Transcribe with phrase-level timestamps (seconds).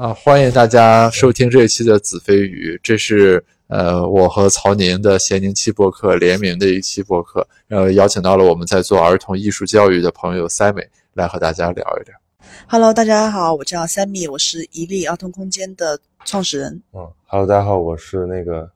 [0.00, 10.82] 啊，欢迎大家收听这一期的子非鱼，这是呃我和曹宁的咸宁期播客联名的一期播客，呃邀请到了我们在做儿童艺术教育的朋友塞美
[11.12, 12.18] 来和大家聊一聊。
[12.66, 16.82] Hello，大家好，我叫 Sammy，我是一粒儿童空间的创始人。
[16.94, 18.70] 嗯，Hello，大家好，我是那个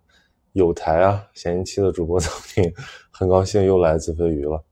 [0.52, 2.70] 有台啊咸宁期的主播曹宁，
[3.10, 4.62] 很高兴又来子非鱼了。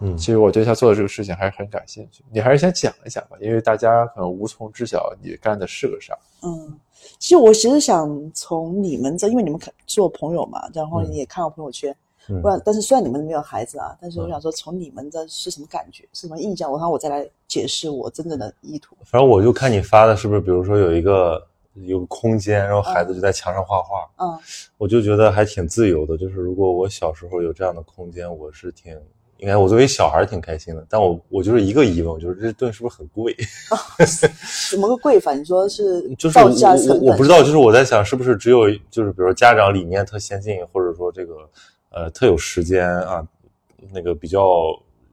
[0.00, 6.16] 嗯其实我对他做的这个事情还是很感兴趣，你还是先讲一讲吧，因为大家可能无从知晓你干的是个啥。
[6.42, 6.78] 嗯，
[7.18, 11.94] 其实我其实想从你们这，因为你们看做朋友嘛，然后你也看我朋友圈，
[12.28, 18.96] 嗯不然但是虽然你们没有孩子啊，但是我想说从你们这是什么感觉，是什么印象，然后我再来解释我真正的意图。
[19.04, 24.38] 反正我就看你发的是不是，比如说有一个有个空间，然后孩子就在墙上画画，嗯
[24.78, 26.16] 我就觉得还挺自由的。
[26.16, 28.96] 就是如果我小时候有这样的空间，我是挺
[29.40, 30.86] 应该我作为小孩挺开心的。
[30.88, 33.36] 但我我就是一个疑问，就是这顿是不是很贵？
[34.70, 35.34] 怎么个贵法？
[35.34, 41.34] 你说是 就是造我我不知道，就是我在想，是不是只有就是比如说家长理念特先进，或者说这个
[41.90, 43.26] 呃特有时间啊，
[43.92, 44.46] 那个比较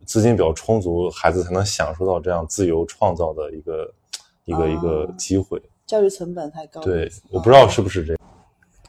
[0.06, 3.94] 资金比较充足，孩子才能享受到这样自由创造的一个
[4.46, 5.62] 一个、啊一个机会。
[5.86, 6.82] 教育成本太高。
[6.82, 8.22] 对，我不知道是不是这样。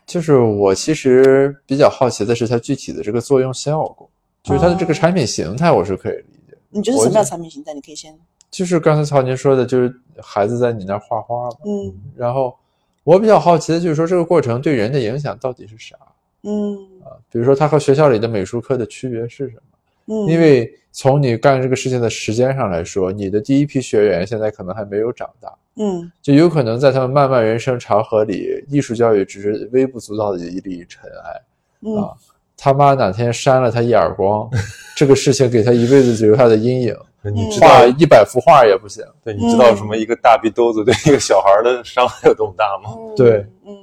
[0.04, 4.10] 就是我其实比较好奇的是它具体的这个作用效果，
[4.48, 6.56] 就是它的这个产品形态，我是可以理解。
[6.70, 7.74] 你觉得什么叫产品形态？
[7.74, 8.16] 你可以先
[8.50, 12.56] 就是刚才曹宁说的，就是孩子在你那儿画画嘛，嗯然后
[13.04, 15.96] 我比较好奇的就是说这个过程对人的影响到底是啥？
[16.44, 19.62] 嗯啊比如说它和学校里的美术课的区别是什么？
[20.06, 31.42] 嗯，因为从你干这个事情的时间上来说，你的第一批学员现在可能还没有长大，嗯就有可能在他们漫漫人生长河里，艺术教育只是微不足道的一粒尘埃。
[31.80, 32.14] 嗯啊
[32.58, 34.50] 他妈哪天扇了他一耳光，
[34.96, 39.04] 这个事情给他一辈子留下的阴影，你知道画，一百幅画也不行。
[39.24, 42.90] 对，你知道什么一个大逼兜子对一个小孩的伤害有多么大吗？
[42.98, 43.14] 嗯。
[43.16, 43.46] 对。
[43.64, 43.74] 嗯。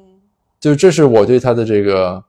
[0.59, 2.21] 就这是我对他的这个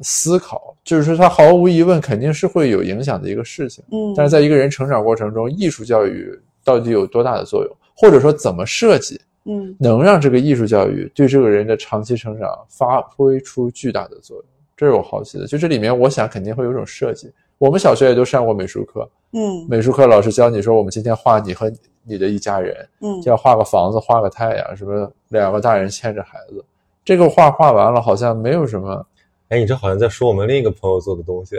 [0.00, 3.84] 思考，就是说他毫无疑问肯定是会有影响的一个事情。
[3.92, 9.74] 嗯，但是在一个人成长过程中，艺术教育到底有多大的作用，或者说怎么设计嗯。
[9.78, 14.44] 能让这个艺术教育对这个人的长期成长发挥出巨大的作用，
[14.82, 15.46] 这是我好奇的。
[15.46, 17.30] 就这里面，我想肯定会有一种设计。
[17.58, 21.70] 我们小学也都上过美术课，嗯美术课老师教你说，我们今天画你和
[22.02, 26.64] 你的一家人，嗯就要画个房子，画个太阳，什么两个大人牵着孩子。
[27.04, 29.06] 这个画画完了，好像没有什么。
[29.50, 31.56] 哎，你这好像在说我们另一个朋友做的东西。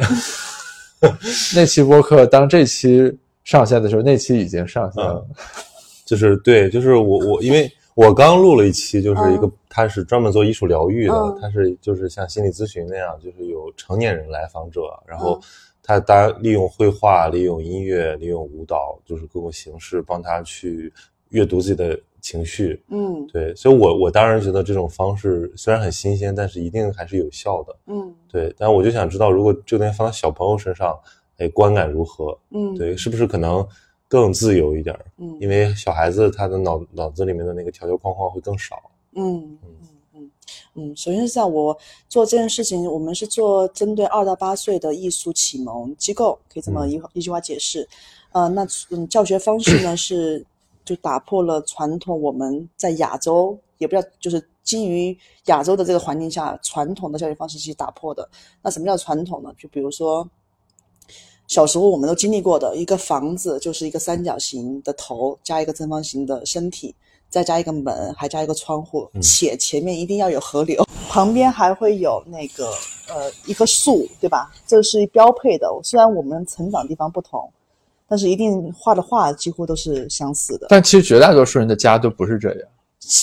[1.55, 5.25] 那期播客当这期上线的时候，那期已经上线了。
[6.05, 15.41] 就是对，就是我我因为我刚录了一期，就是一个、嗯他是专门做艺术疗愈的，嗯他是就是像心理咨询那样，就是有成年人来访者，然后嗯
[15.81, 20.93] 他当然利用绘画、利用音乐、利用舞蹈，就是各种形式帮他去
[21.29, 22.79] 阅读自己的情绪。
[22.89, 27.75] 嗯对，所以我我当然觉得这种方式虽然很新鲜，但是一定还是有效的。
[27.87, 30.95] 嗯对，但我就想知道，如果这个东西放到小朋友身上，
[31.39, 32.37] 哎，观感如何？
[32.51, 33.67] 嗯，对，是不是可能
[34.13, 35.03] 更自由一点儿？
[35.17, 38.79] 嗯，因为小孩子他的脑脑子里面的那个条条框框会更少。
[39.15, 40.31] 嗯嗯嗯
[40.75, 41.75] 嗯，首先是这样，我
[42.07, 47.89] 做这件事情，我们是做针对二到八岁的艺术启蒙机构，可以这么一、一句话解释。
[48.33, 50.45] 呃，那嗯，教学方式呢 是
[50.85, 58.29] 就打破了传统我们在亚洲，也不叫就是基于亚洲的这个环境下传统的教育方式去打破的。
[58.61, 59.51] 那什么叫传统呢？
[59.57, 60.29] 就比如说。
[61.53, 66.95] 小时候我们都经历过的一个房子，就是一个三角形的头加一个正方形的身体，
[67.29, 72.71] 再加一个门，还加一个窗户，且前面一定要有河流，旁边还会有那个
[73.07, 74.51] 呃一棵树，对吧？
[74.65, 75.71] 这是标配的。
[75.83, 77.47] 虽然我们成长地方不同，
[78.07, 80.65] 但是一定画的画几乎都是相似的。
[80.71, 82.67] 但其实绝大多数人的家都不是这样，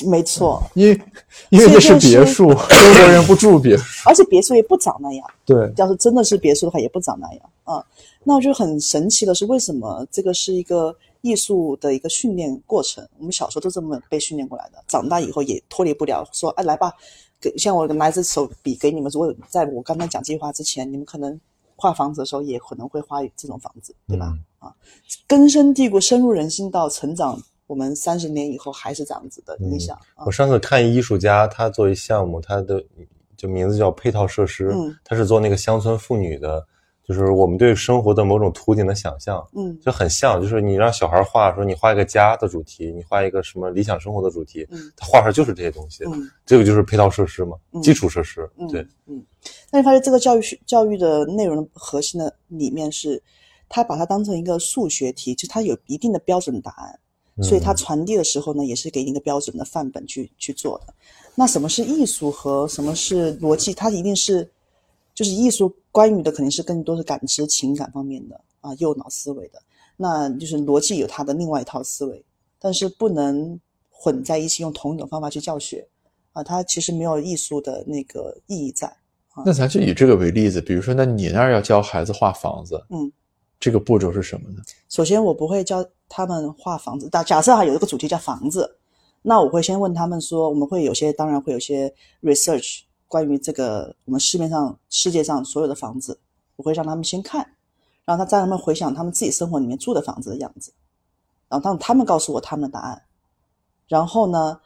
[0.06, 1.02] 没错，因为
[1.48, 4.08] 因为那是别墅，中国人不住别墅。
[4.08, 5.26] 而且别墅也不长那样。
[5.44, 7.84] 对，要是真的是别墅的话，也不长那样啊。
[8.25, 13.06] 那我就很神奇的是，为什么这个是一个艺术的一个训练过程？
[13.19, 16.92] 我们小时候都这么被训练过来的，长大以后也脱离不了说，哎，来吧，
[17.41, 21.39] 给像我拿支手笔给你们，如果在我刚才讲这句话之前，你们可能
[21.77, 24.36] 画房子的时候也可能会画这种房子，对吧？
[24.59, 24.74] 啊，
[25.27, 29.97] 根深蒂固、深入人心到成长，我们三十年以后还是这样子的影响。
[30.15, 32.84] 啊我上次看艺术家，他做一项目，他的
[33.34, 36.66] 就名字叫配套设施，嗯他是做那个乡村妇女的，
[37.10, 49.21] 就是我们对生活的某种图景的想象，嗯就很像，就是你让小孩画，说你画一个家的主题，你画一个什么理想生活的主题，嗯他画出来就是这些东西，嗯这个就是配套设施嘛，嗯基础设施，嗯，对，嗯。
[49.72, 53.21] 那你发现这个教育学教育的内容的核心的里面是，
[53.68, 56.97] 他把它当成一个数学题，就它有一定的标准答案。
[57.42, 60.92] 所以它传递的时候呢，也是给你一个标准的范本去去做的。
[61.34, 63.72] 那什么是艺术和什么是逻辑？
[63.72, 64.47] 它一定是
[65.20, 69.60] 就是艺术关于的肯定是更多是感知、情感方面的啊，右脑思维的。
[69.98, 72.24] 那就是逻辑有它的另外一套思维，
[72.58, 75.86] 但是不能混在一起用同一种方法去教学
[76.32, 78.86] 啊，它其实没有艺术的那个意义在。
[79.34, 83.12] 啊那咱就以这个为例子，比如说，那你那儿要教孩子画房子，嗯，
[83.58, 84.62] 这个步骤是什么呢？
[84.88, 87.10] 首先，我不会教他们画房子。
[87.10, 88.78] 打假设哈有一个主题叫房子，
[89.20, 96.16] 那我会先问他们说，我们会有些当然会有些 research 关于这个我们市面上世界上所有的房子，
[96.54, 97.57] 我会让他们先看，
[98.04, 100.72] 然后他让他们回想他们自己生活里面住的房子的样子，
[101.48, 103.03] 然后让他们告诉我他们的答案。
[103.89, 104.60] 然后呢，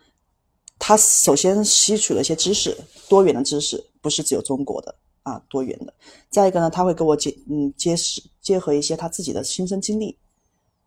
[0.78, 2.76] 他首先吸取了一些知识，
[3.08, 3.82] 多元的知识。
[4.02, 5.94] 不是只有中国的啊，多元的。
[6.28, 10.18] 再一个呢，他会给我结嗯结实结合一些他自己的亲身经历，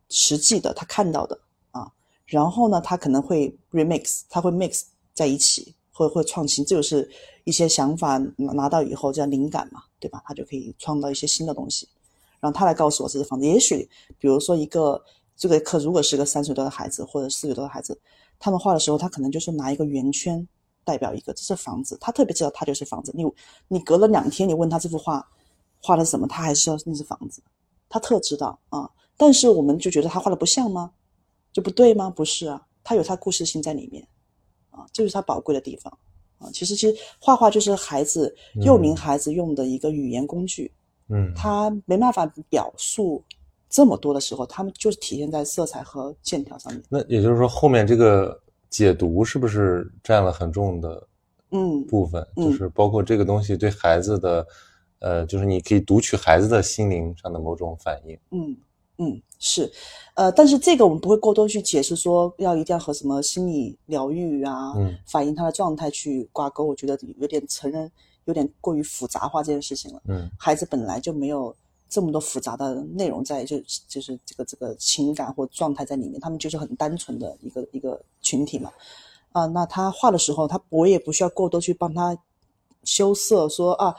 [0.07, 1.39] 实际的他看到的
[1.71, 1.91] 啊。
[2.27, 4.83] 然后呢，他可能会 remix，他会 mix
[5.15, 7.09] 在一起，会会创新，这就是
[7.43, 10.21] 一些想法拿到以后叫灵感嘛，对吧？
[10.25, 11.87] 他就可以创造一些新的东西。
[12.39, 13.45] 然后他来告诉我这是房子。
[13.45, 13.89] 也许
[14.19, 15.03] 比如说一个
[15.35, 17.99] 这个课，如果是个三岁多的孩子或者四岁多的孩子，
[18.37, 20.47] 他们画的时候，他可能就是拿一个圆圈。
[20.87, 23.11] 代表一个，这是房子，他特别知道，他就是房子。
[23.13, 23.25] 你
[23.67, 25.21] 你隔了两天，你问他这幅画
[25.81, 27.41] 画的什么，他还是要那是房子，
[27.89, 28.89] 他特知道啊。
[29.17, 30.93] 但是我们就觉得他画的不像吗？
[31.51, 32.09] 就不对吗？
[32.09, 34.07] 不是啊，他有他故事性在里面
[34.77, 35.91] 啊，这是他宝贵的地方
[36.37, 36.49] 啊。
[36.53, 38.33] 其实其实画画就是孩子
[38.63, 40.71] 幼龄孩子用的一个语言工具，
[41.09, 43.23] 嗯，他没办法表述
[43.69, 46.83] 这么多的时候，他们就是体现在色彩和线条上面。
[46.89, 48.39] 那也就是说后面这个。
[48.69, 51.07] 解读是不是占了很重的
[51.51, 52.27] 嗯部分？
[52.35, 54.45] 就是包括这个东西对孩子的，
[54.99, 58.19] 呃，就是你可以读取孩子的心灵上的某种反应。
[58.31, 58.57] 嗯
[58.97, 59.71] 嗯是，
[60.15, 66.63] 呃，但是这个我们不会过多去解释，说要一定要和什么心理疗愈啊，嗯反映他的状态去挂钩。
[66.63, 67.91] 我觉得有点成人
[68.25, 70.01] 有点过于复杂化这件事情了。
[70.07, 71.55] 嗯，孩子本来就没有。
[71.89, 73.57] 这么多复杂的内容在，就
[73.87, 78.69] 就是这个这个情感或状态在里面，他们就是很单纯的一个一个群体嘛，
[79.31, 82.17] 啊，那他画的时候，他我也不需要过多去帮他
[82.83, 83.95] 羞涩，说啊，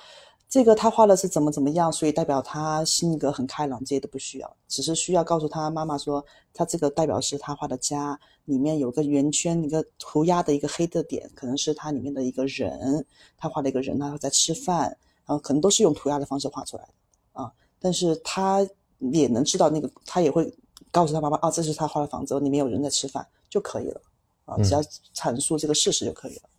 [0.48, 6.24] 这个他画的是怎么怎么样，所以代表他性格很开朗，这些都不需要，只是需要告诉他妈妈说，
[6.54, 13.04] 他这个代表是他画的家，里面有个圆圈，一个涂鸦的一个黑的点，可能是他里面的一个人，
[13.36, 14.84] 他画了一个人，他在吃饭，
[15.26, 17.52] 然后可能都是用涂鸦的方式画出来的啊。
[17.78, 18.66] 但是他
[18.98, 20.50] 也能知道那个，他也会
[20.90, 24.00] 告诉他妈妈啊，这是他画的房子，里面有人在吃饭就可以了
[24.46, 24.82] 啊，只要
[25.14, 26.57] 阐述这个事实就可以了啊。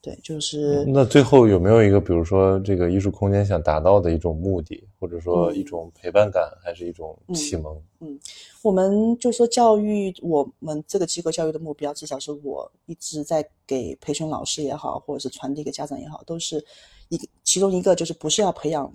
[0.00, 7.76] 对，就是那最后有没有一个，比如说这个艺术空间想达到的一种目的，或者说一种陪伴感，还是一种启蒙？
[8.00, 8.18] 嗯，
[8.62, 16.64] 我们就说教育，我们这个机构教育的目标，至少是我一直在给培训老师也好，或者是传递给家长也好，都是
[17.08, 18.92] 一个其中一个就是不是要培养。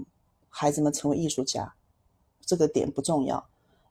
[0.56, 1.74] 孩子们成为艺术家，
[2.46, 3.44] 这个点不重要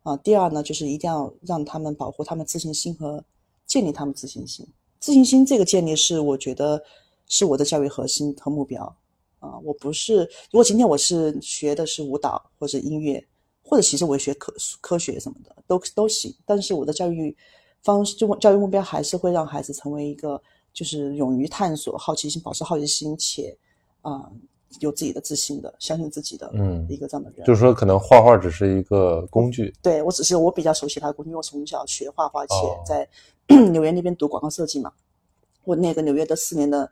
[0.05, 0.17] 啊。
[0.19, 3.21] 第二呢，就是一定要让他们保护他们自信心和
[3.67, 4.65] 建立他们自信心。
[5.01, 6.81] 自信心这个建立是我觉得
[7.29, 8.85] 是我的教育核心和目标
[9.39, 9.59] 啊。
[9.65, 10.19] 我不是，
[10.51, 13.25] 如果今天我是学的是舞蹈或者音乐，
[13.63, 16.35] 或者其实我学科科学什么的都都行。
[16.45, 17.37] 但是我的教育
[17.83, 20.41] 方式，就教育目标还是会让孩子成为一个
[20.73, 23.57] 就是勇于探索、好奇心、保持好奇心且
[24.01, 24.31] 啊。
[24.81, 29.71] 有自己的自信的，相信自己的，嗯，一个这样的人，就是说，可能画画只是一个工具。
[29.83, 32.55] 对我只是我比较熟悉他的工具，因为我从小学画画，且
[32.87, 33.07] 在
[33.69, 34.91] 纽约那边读广告设计嘛。
[35.65, 36.91] 我那个纽约的四年的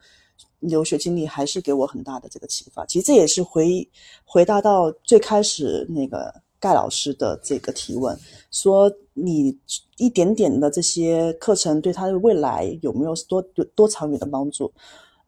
[0.60, 2.84] 留学经历，还是给我很大的这个启发。
[2.86, 3.88] 其实这也是回
[4.24, 8.18] 回答到最开始那个盖老师的这个提问，
[8.50, 9.56] 说你
[9.96, 13.40] 一点点的这些课程对他的未来有没有多
[13.74, 14.70] 多长远的帮助？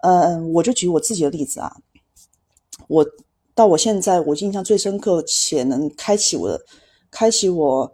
[0.02, 1.75] 嗯，我就举我自己的例子啊。
[2.88, 3.07] 我
[3.54, 6.61] 到我现在，我印象最深刻且能开启我的，
[7.11, 7.90] 开启我，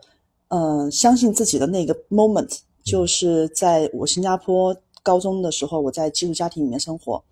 [0.48, 4.75] 嗯，相信自己的那个 moment，就是在我新加坡
[5.09, 7.23] 高中的时候，我在寄宿家庭里面生活，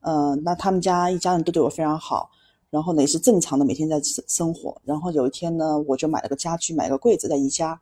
[0.00, 2.30] 嗯，那他们家一家人都对我非常好，
[2.68, 7.80] 然后呢也是正常的每天在生生活，然后有一天呢，我就买了个家具，买了个柜子在宜家，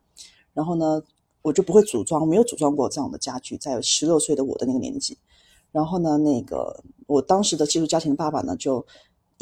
[0.52, 1.02] 然后呢，
[1.42, 5.16] 我就不会组装，没有组装过这样的家具，在十六岁的我的那个年纪，
[5.72, 8.84] 然后呢，那个我当时的寄宿家庭爸爸呢就。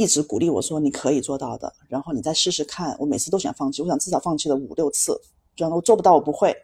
[0.01, 5.21] 一直鼓励我说：“你可以做到的，然后你再试试看。”我每次都想放弃，我想至少放弃了五六次，
[5.57, 6.57] 然后做不到我不会。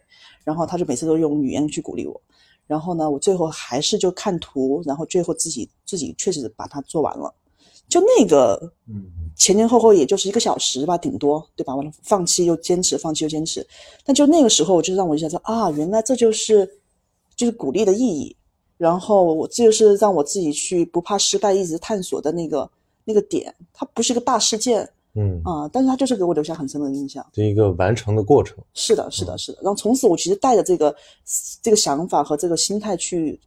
[0.44, 2.22] 然后他就每次都用语言去鼓励我。
[2.66, 7.32] 然后呢，我最后还是就看图，然后最后自己自己确实把它做完了。
[7.86, 9.04] 就那个嗯
[9.36, 11.76] 前前后后也就是一个小时吧，顶多对吧？
[11.76, 13.66] 完了放弃又坚持，放弃又坚持。
[14.04, 16.78] 但就那个时候，我就让我想说啊，原来这就是
[17.36, 18.34] 就是鼓励的意义。
[18.76, 22.68] 然后我这就是让我自己去不怕失败，一直探索的那个
[23.04, 23.54] 那个点。
[23.72, 27.24] 它不是一个大事件嗯，啊、但是他就是给我留下很深的印象。
[27.32, 28.58] 这一个完成的过程。
[28.74, 29.58] 是的，是的，是的。
[29.62, 30.94] 然后从此我其实带着这个
[31.62, 33.40] 这个想法和这个心态去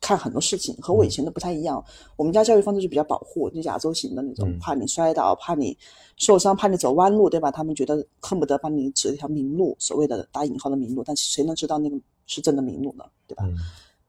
[0.00, 1.84] 看很多事情，和我以前的不太一样。
[2.16, 5.76] 我们家教育方式就比较保护，就亚洲型的那种，嗯怕你摔倒，怕你
[6.16, 7.50] 受伤，怕你走弯路，对吧？
[7.50, 11.96] 他们觉得恨不得帮你指一条明路，所谓的打引号的明路，但谁能知道那个
[12.26, 13.04] 是真的明路呢？
[13.26, 13.44] 对吧？
[13.46, 13.56] 嗯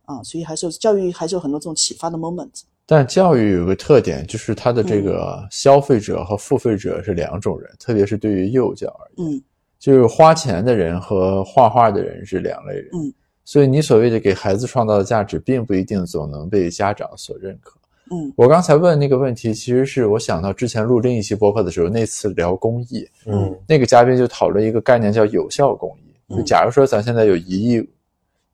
[0.06, 2.62] 啊，所以还是有教育还是有很多这种启发的 moment。
[2.86, 9.42] 但教育有个特点，就是它的嗯这个消费者和付费者是两种人，特别是对于幼教而言，嗯
[9.80, 12.90] 就是花钱的人和画画的人是两类人。
[12.94, 13.12] 嗯，
[13.44, 17.80] 所以你所谓的给孩子创造的价值，并不一定总能被家长所认可。
[18.14, 26.14] 嗯我刚才问那个问题，其实是我想到之前录另一期播客的时候，那次聊公益，嗯那个嘉宾就讨论一个概念叫有效公益。
[26.28, 27.90] 嗯就假如说咱现在有一亿，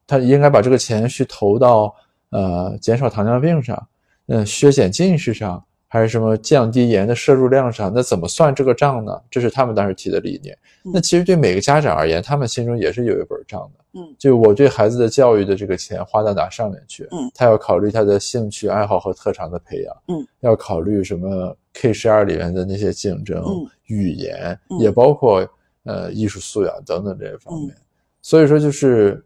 [0.05, 1.93] 他应该把这个钱去投到
[2.29, 3.87] 呃减少糖尿病上，
[4.27, 7.91] 嗯、削减近视上，还是什么降低盐的摄入量上？
[7.93, 9.19] 那怎么算这个账呢？
[9.29, 10.57] 这是他们当时提的理念。
[10.85, 13.99] 嗯那其实对每个家长而言，他们心中也是有一本账的。
[13.99, 17.07] 嗯就我对孩子的教育的这个钱花到哪上面去？
[17.11, 25.45] 嗯，他要考虑他的兴趣爱好和特长的培养，嗯，要考虑什么 K 十二里面的那些竞争、嗯语言，嗯也包括
[25.83, 27.75] 呃艺术素养等等这些方嗯面。
[28.21, 29.23] 所以说，就是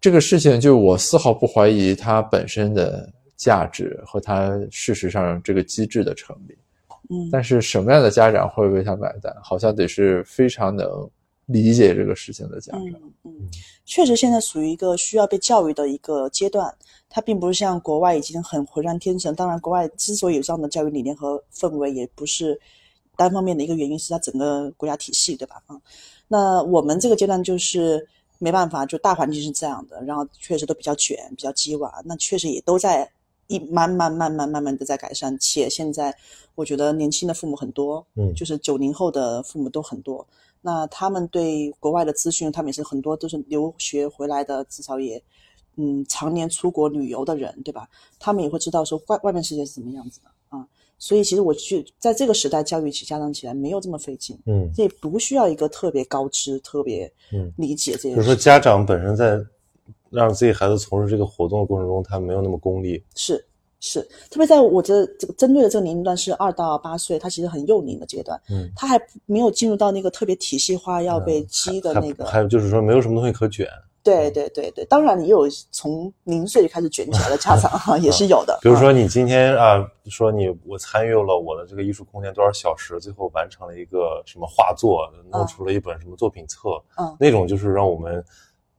[0.00, 6.54] 这个事情，就我丝毫不怀疑它本身的价值和他事实上这个机制的成立。
[7.10, 9.34] 嗯但是什么样的家长会为他买单？
[9.42, 11.08] 好像得是非常能
[11.46, 12.82] 理解这个事情的家长。
[12.82, 13.32] 嗯嗯，
[13.86, 16.74] 确实现在属于一个需要被教育的一个阶段，
[17.08, 19.34] 它并不是像国外已经很浑然天成。
[19.34, 22.60] 当然，国外之所以有这样的教育理念和氛围，也不是
[23.16, 25.62] 单方面的一个原因，是它整个国家体系，对吧？
[25.66, 25.80] 啊，
[26.26, 28.06] 那我们这个阶段就是
[28.38, 33.10] 没办法，就大环境是这样的，然后确实都比较卷，比较鸡娃，那确实也都在
[33.48, 36.14] 一慢慢慢慢慢慢的在改善，且现在
[36.54, 40.26] 我觉得年轻的父母很多，嗯就是九零后的父母都很多。
[40.60, 45.22] 那他们对国外的资讯，他们也是很多都是留学回来的，至少也
[45.76, 47.88] 嗯常年出国旅游的人，对吧？
[48.18, 50.66] 他们也会知道说外外面世界是什么样子的啊。
[50.98, 58.14] 所以其实我去在这个时代教育起家长起来没有这么费劲，嗯这也不需要一个特别高知、特别嗯理解这些。
[58.14, 58.34] 比如说。
[58.34, 59.40] 家长本身在
[60.10, 63.02] 让自己孩子从事这个活动的过程中，他没有那么功利。
[63.14, 63.44] 是
[63.80, 64.00] 是，
[64.30, 72.24] 特别在我这这个针对的这个年龄段是二到八岁，他其实很幼龄的阶段，嗯，他还没有进入到那个特别体系化要被激的那个。
[72.24, 73.68] 还有就是说，没有什么东西可卷。
[74.00, 78.54] 对对对对，当然也有从零岁就开始卷起来的家长哈， 也是有的。
[78.54, 88.24] 啊比如说，你今天啊，说你我参与了我的这个艺术空间多少小时，最后完成了一个什么画作，弄出了一本什么作品册，嗯那种就是让我们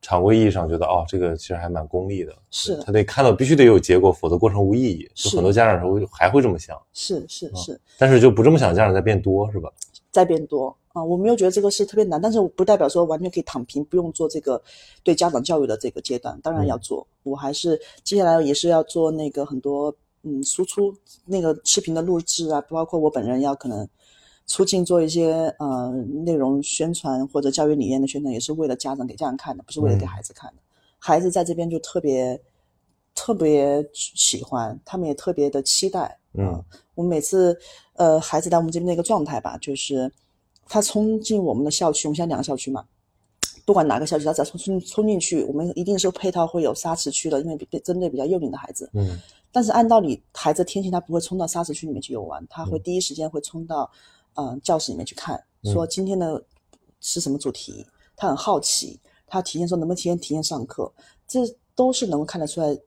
[0.01, 2.33] 常规意义上觉得哦，这个其实还蛮功利的。
[2.51, 5.09] 是他得看到必须得有结果，否则过程无意义。
[5.13, 9.71] 就很多家长会还会这么想，是是是，但是就不这么想，家长在变多，是吧？
[10.11, 14.59] 在变多啊，我没有觉得这个是特别难，但是不代表说完全可以躺平，不用做这个
[15.03, 17.05] 对家长教育的这个阶段，当然要做。
[17.23, 20.91] 我还是接下来也是要做那个很多嗯输出
[21.25, 23.87] 那个视频的录制啊，包括我本人要可能
[24.49, 25.91] 出镜做一些呃
[26.25, 30.61] 内容宣传或者教育理念的宣传，也是为了家长给家长看的，不是为了给嗯孩子看的。
[30.97, 32.41] 孩子在这边就特别
[33.13, 36.17] 特别喜欢，他们也特别的期待。
[36.33, 36.65] 嗯啊
[36.95, 37.57] 我们每次
[37.93, 40.11] 呃孩子在我们这边的一个状态吧，就是
[40.67, 42.83] 他冲进我们的校区，我们现在两个校区嘛，
[43.65, 48.89] 不管哪个校区，他只要冲冲冲进去，我们一定是配套会有沙池区的，因为比针对比较幼龄的孩子。
[48.93, 49.19] 嗯
[49.51, 53.89] 但是按道理，孩子天性他不会冲到沙池区里面去游玩，他会第一时间会冲到
[54.35, 56.43] 呃教室里面去看，嗯说今天的
[56.99, 60.91] 是什么主题，他很好奇，他体验说能不能体验体验上课，
[61.27, 61.39] 这
[61.75, 62.77] 都是能够看得出来，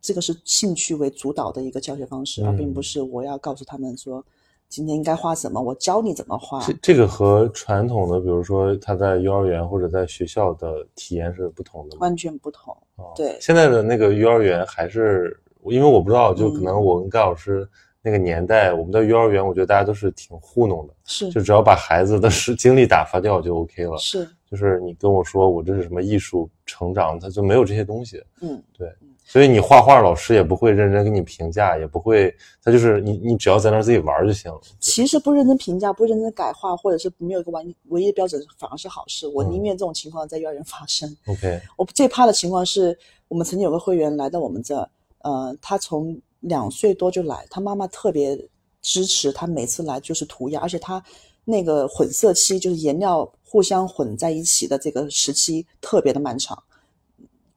[0.00, 4.24] 这个是兴趣为主导的一个教学方式，而嗯并不是我要告诉他们说
[4.68, 6.64] 今天应该画什么，我教你怎么画。
[6.64, 12.02] 这这个和传统的，比如说他在幼儿园或者在学校的体验是不同的吗？
[12.02, 17.68] 完全不同，哦对现在的那个幼儿园还是，因为我不知道，就可嗯能我跟盖老师
[18.02, 23.96] 那个年代，我们的幼儿园，我觉得大家都是挺糊弄的，是就只要把孩子的时精力打发掉就 OK 了。
[23.98, 28.22] 是，就是你跟我说我这是什么艺术成长，他就没有这些东西。
[28.40, 28.90] 嗯，对
[29.22, 34.60] 所以你画画，老师也不会认真给你评价，也不会，他就是你你只要在那自己玩就行了。
[34.80, 39.28] 其实不认真评价，不认真改画，或者是没有一个完唯一的标准，反而是好事。
[39.28, 41.16] 我嗯宁愿这种情况在幼儿园发生。
[41.26, 44.88] OK，我最怕的情况是我们曾经有个会员来到我们这儿，
[45.18, 48.48] 呃，他从两岁多就来，他妈妈特别
[48.82, 51.02] 支持他每次来就是涂鸦，而且他
[51.44, 56.62] 那个混色期就是颜料互相混在一起的这个时期特别的漫长，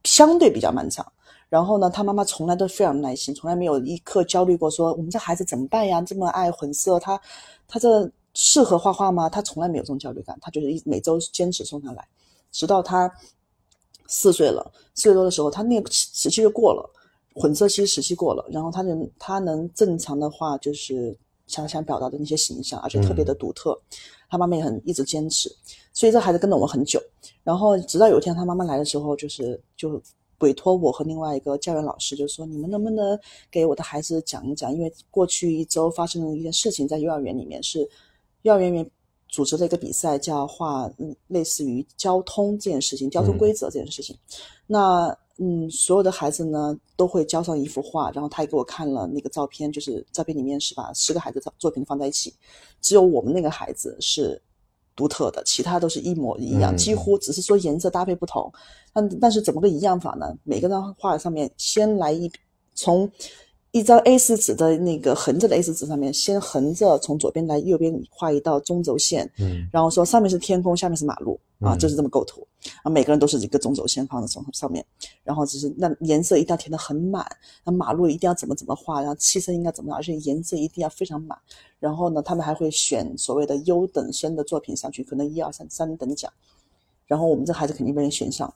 [0.03, 1.11] 相对比较漫长。
[1.49, 6.01] 然后呢，他妈妈从来都非常耐心，从来没有一刻焦虑过，说我们这孩子怎么办呀？
[6.01, 7.21] 这么爱混色，他
[7.67, 9.29] 他这适合画画吗？
[9.29, 12.07] 他从来没有这种焦虑感，他就是一每周坚持送他来，
[12.51, 13.11] 直到他
[14.07, 16.89] 四岁了，四岁多的时候，他那个时期就过了，
[17.33, 23.79] 混色期时期过了，然后他能他能正常的话，就是想想表达的那些形象，而且特别的独特，
[24.29, 25.49] 他妈妈也很一直坚持，
[25.91, 27.01] 所以这孩子跟了我很久，
[27.43, 30.01] 然后直到有一天他妈妈来的时候，就是就。
[30.39, 33.17] 委托我和另外一个教员老师，就说你们能不能
[33.49, 34.73] 给我的孩子讲一讲？
[34.73, 37.89] 因为过去一周发生了一件事情，在幼儿园里面是
[38.41, 38.91] 幼儿园园
[39.29, 40.91] 组织了一个比赛，叫画
[41.27, 44.17] 类似于交通这件事情、交通规则这件事情。
[44.67, 52.33] 那嗯，所有的孩子呢都会交上一幅画，然后他也给我看了那个照片，就是照片里面是把十个孩子的作品放在一起，
[52.81, 54.41] 只有我们那个孩子是。
[54.95, 58.53] 独特的，其他都是一模一样，几乎只是说颜色搭配不同。
[58.93, 60.37] 但但是怎么个一样法呢？
[60.43, 62.31] 每个张画上面先来一
[62.75, 63.11] 从。
[63.73, 72.45] 一张 A4 纸的那个横着的 A4 纸上面，先横着从左边来右边画一道中轴线，嗯，然后说上面是天空，下面是马路啊，就是这么构图
[72.83, 72.89] 啊。
[72.91, 74.85] 每个人都是一个中轴线放在上上面，
[75.23, 77.25] 然后只是那颜色一定要填得很满，
[77.63, 81.35] 那马路一定要怎么怎么画，然后汽车应该怎么，而且颜色一定要非常满。
[81.79, 86.31] 然后呢，他们还会选所谓的优等生的作品上去，可能一二三三等奖。
[87.07, 88.53] 然后我们这孩子肯定被人选上，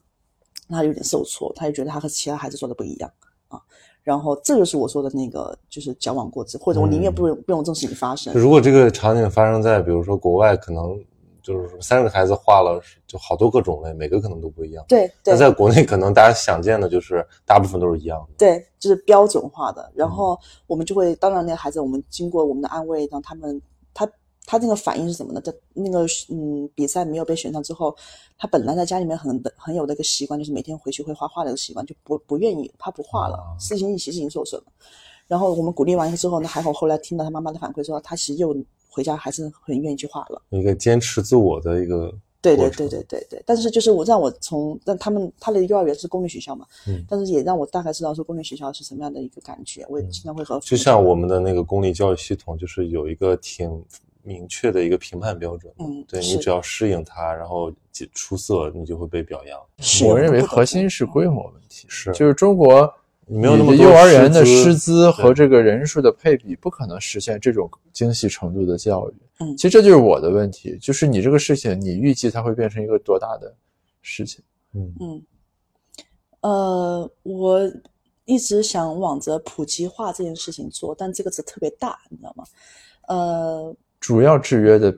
[0.69, 3.11] 他有点受挫，他就觉得他和其他孩子做的不一样
[3.47, 3.59] 啊。
[4.07, 8.33] 然后这就是我说的那个，就是矫枉过正，或者我宁愿不用不用这种事情发生。
[8.33, 10.97] 如果这个场景发生在比如说国外，可能
[11.41, 14.85] 就是说三个孩子画了就好多个种类，每个可能都不一样。
[14.87, 18.35] 对，那在国内可能大家想见的就是大部分都是一样的。
[18.37, 19.91] 对，就是标准化的。
[19.93, 23.61] 然后我们就会，当然那个孩子，我们经过我们的安慰，让他们
[24.47, 24.57] 他。
[24.57, 25.39] 那个反应是什么呢？
[25.39, 27.95] 在那个嗯比赛没有被选上之后，
[28.39, 34.67] 他本来在家里面很很有那个习惯，就是每天回去会画画的一个习惯，就不不愿意，他不画了，事情一起事情受损了。
[35.27, 38.57] 然后我们鼓励完之后呢，还好后来听到他妈妈的反馈说，他其实又
[38.89, 40.41] 回家还是很愿意去画了。
[40.49, 43.43] 一个坚持自我的一个对对对对对对。
[43.45, 49.85] 但是就是我让我从让他们他的幼儿园是公立学校嘛，嗯，但是也让我大概知道说公立学校是什么样的一个感觉。
[49.87, 53.83] 我也经常会和就像我们的那个公立教育系统，就是有一个挺。
[54.27, 57.71] 明确的一个评判标准，嗯，对你只要适应它，然后
[58.13, 59.57] 出色，你就会被表扬。
[60.05, 62.93] 我认为核心是规模问题，是就是中国
[63.25, 69.13] 没有那么幼儿园的师资和这个人数的配比，不可能实现这种精细程度的教育。
[69.39, 73.55] 嗯，其实这就是我的问题，就是你这个事情，你预计它会变成一个多大的
[74.01, 74.43] 事情？
[74.73, 75.25] 嗯嗯，
[76.41, 77.61] 呃，我
[78.25, 82.43] 一直想往着普及化这件事情做，但这个字特别大，你知道吗？
[83.07, 83.73] 呃。
[83.99, 84.95] 主要制约的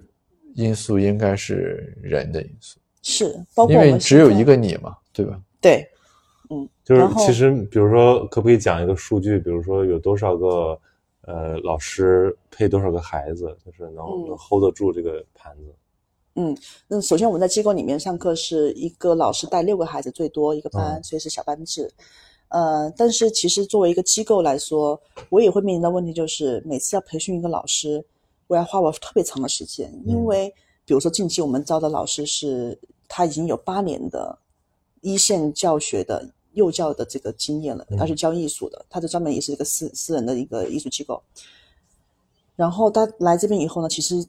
[0.56, 5.40] 因素应该是人的因素，是，包括因为只有一个你嘛，对吧？
[5.62, 5.88] 对，
[6.50, 9.40] 嗯，就是其实，比如说，可不可以讲一个数据？
[9.40, 10.80] 比如说，有多少个
[11.22, 13.96] 呃老师配多少个孩子，就是能
[14.28, 15.74] 能 hold 得住这个盘子？
[16.36, 16.58] 嗯，
[16.88, 21.90] 那首先我们在机构里面上课是一个老师带六个孩子最多一个班，所以是小班制。
[22.50, 28.04] 呃，但是其实作为一个机构来说，我也会面临的问题就是每次要培训一个老师。
[28.50, 30.52] 我要花我特别长的时间，因为
[30.84, 34.36] 比如说近期我们招的老师是，他已经有八年的
[35.02, 41.22] 一线教学的幼教的这个经验了，他是教艺术的，他是专门也是一个私私人的一个艺术机构。
[42.56, 44.26] 然后他来这边以后呢，其实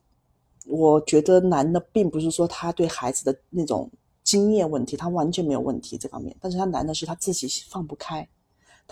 [0.67, 3.91] 我觉得难的并不是说他对孩子的那种
[4.23, 8.29] 经验问题，他完全没有问题这方面，但是他难的是他自己放不开。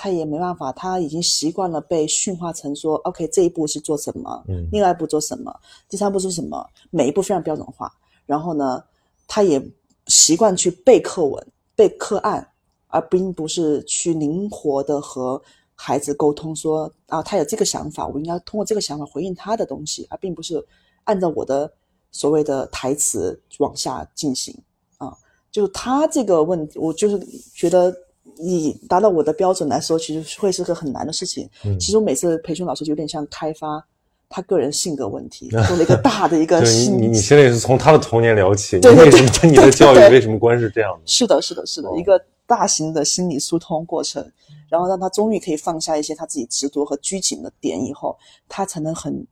[0.00, 5.52] 他也没办法，他已经习惯了被驯化成说，OK，这一步是做什么，嗯，另外一步做什么，
[5.88, 7.92] 第三步是什么，每一步非常标准化。
[8.24, 8.80] 然后呢，
[9.26, 9.60] 他也
[10.06, 12.48] 习惯去背课文、背课案，
[12.86, 15.42] 而并不是去灵活的和
[15.74, 20.64] 孩子沟通，说啊，他有这个想法，我应该通过这个想法回应他的东西，而并不是
[21.04, 21.68] 按照我的
[22.12, 24.56] 所谓的台词往下进行
[24.98, 25.12] 啊。
[25.50, 27.18] 就是他这个问题，我就是
[27.52, 27.92] 觉得。
[28.38, 31.48] 以达到我的标准来说，其实会是个很难的事情。
[31.78, 33.84] 其实我每次培训老师就有点像开发
[34.28, 36.60] 他个人性格问题， 做了一个大的一个。
[36.62, 41.00] 你你你现在也是从他的童年聊起，对为什么你的教育为什么观是这样的？
[41.04, 44.24] 是的，是的，是的，一个大型的心理疏通过程，
[44.68, 48.16] 然后让他终于可以放下一些他自己执着和拘谨的点，以后
[48.48, 49.26] 他才能很。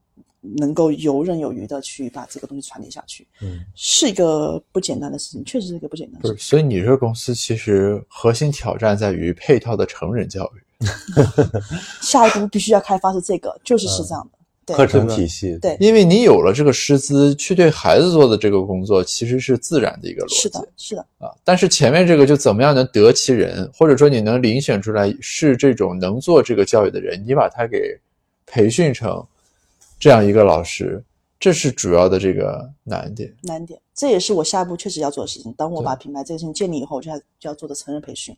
[0.57, 6.21] 能够游刃有余的去把这个东西传递下去，嗯，是一个不简单的事情，确实是一个不简单。
[6.21, 10.63] 不是，所以你这个公司其实核心挑战在于配套的成人教育。
[12.03, 14.39] 下一步必须要开发是这个，就是是这样的。
[14.67, 20.35] 对课程体系，对因为你有了这个师资去对孩子做的这个工作，其实是自然的一个逻辑。
[20.35, 27.97] 是的，是的，啊，但是前面这个就怎么样能得其人，或者说你能遴选出来是这种能做这个教育的人，你把他给
[28.45, 29.25] 培训成
[29.99, 31.03] 这样一个老师，
[31.39, 33.35] 这是主要的这个难点。
[33.43, 35.53] 难点，这也是我下一步确实要做的事情。
[35.55, 38.37] 当我把品牌这件事情建立以后，我就要就要做的成人培训。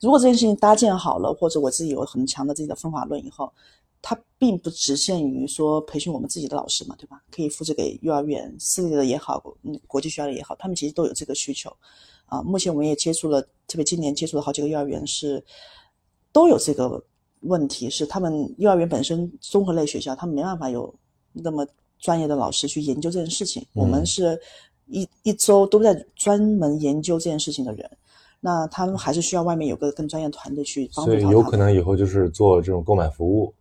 [0.00, 3.52] 如果这件事情搭建好了，或者我自己有很强的自己的方法论以后，
[4.02, 7.20] 它并不只限于说培训我们自己的老师嘛，对吧？
[7.30, 11.70] 可以复制给幼儿园、私立的也好，嗯，国际学校的也好，他们其实都有这个需求。
[12.26, 15.44] 啊，目前我们也接触了，特别今年接触了好几个幼儿园是
[16.32, 17.02] 都有这个
[17.40, 20.94] 问题，是他们幼儿园本身综合类学校，他们没办法有
[21.32, 21.66] 那么
[21.98, 23.64] 专业的老师去研究这件事情。
[23.72, 24.40] 我们嗯是
[24.86, 27.90] 一一周都在专门研究这件事情的人，
[28.40, 31.22] 那他们还是需要外面有个更专业的团队去帮助所以。
[31.30, 33.54] 有可能以后就是做这种购买服务，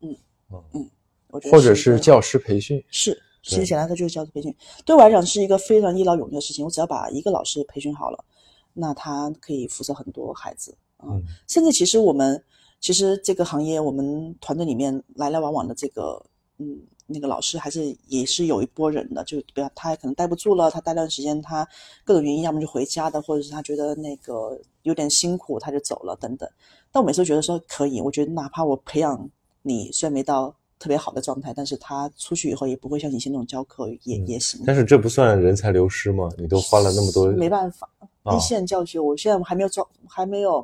[1.31, 4.55] 我觉得或者是教师培训，是，其实简单说就是教师培训。
[4.83, 6.65] 对我来讲是一个非常一劳永逸的事情。
[6.65, 8.25] 我只要把一个老师培训好了，
[8.73, 11.09] 那他可以辐射很多孩子啊。
[11.11, 12.43] 嗯甚至其实我们
[12.79, 16.19] 其实这个行业，我们团队里面来来往往的这个
[16.59, 16.79] 嗯
[17.11, 21.67] 那个老师还是也是有一波人的，就比如他可能待不住了，他待段时间他
[22.03, 26.47] 各种原因，要么就回家的，或者是他觉得那个有点辛苦，他就走了等等。
[26.91, 29.27] 但我每次都觉得说可以，我觉得哪怕我培养
[29.63, 34.61] 你，虽然没到特别好的状态，但是他出去以后也不会像以前那种教课也、嗯也行。
[34.67, 36.29] 但是这不算人才流失吗？
[36.37, 37.89] 你都花了那么多，没办法，
[38.21, 40.63] 啊一线教学，我现在还没有找，还没有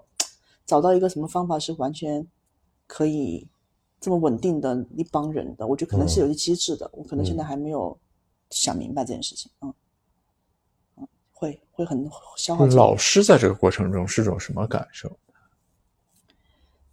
[0.66, 2.26] 找到一个什么方法是完全
[2.86, 3.48] 可以
[4.06, 5.66] 这么稳定的一帮人的。
[5.66, 7.98] 我觉得可能是有一些机制的，我可能现在还没有
[8.52, 9.52] 想明白这件事情。
[9.62, 9.74] 嗯，
[10.98, 15.12] 嗯，会会很消耗，老师在这个过程中是种什么感受？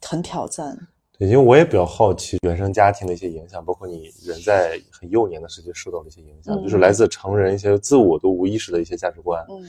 [0.00, 0.88] 很挑战。
[1.18, 9.44] 对，因为我也比较好奇原生家庭的一些影响，包括你人在很幼年的时期受到的一些影响，嗯就是来自成人一些自我都无意识的一些价值观。
[9.50, 9.68] 嗯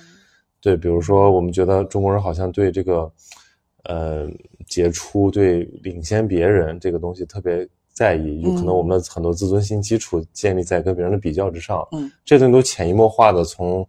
[0.62, 3.12] 对，比如说我们觉得中国人好像对这个，
[3.84, 4.30] 呃，
[4.66, 13.88] 杰出、对领先别人这个东西特别在意，有可能嗯我们的很多自尊心基础建立在跟别人的比较之上，嗯，这东西都潜移默化的从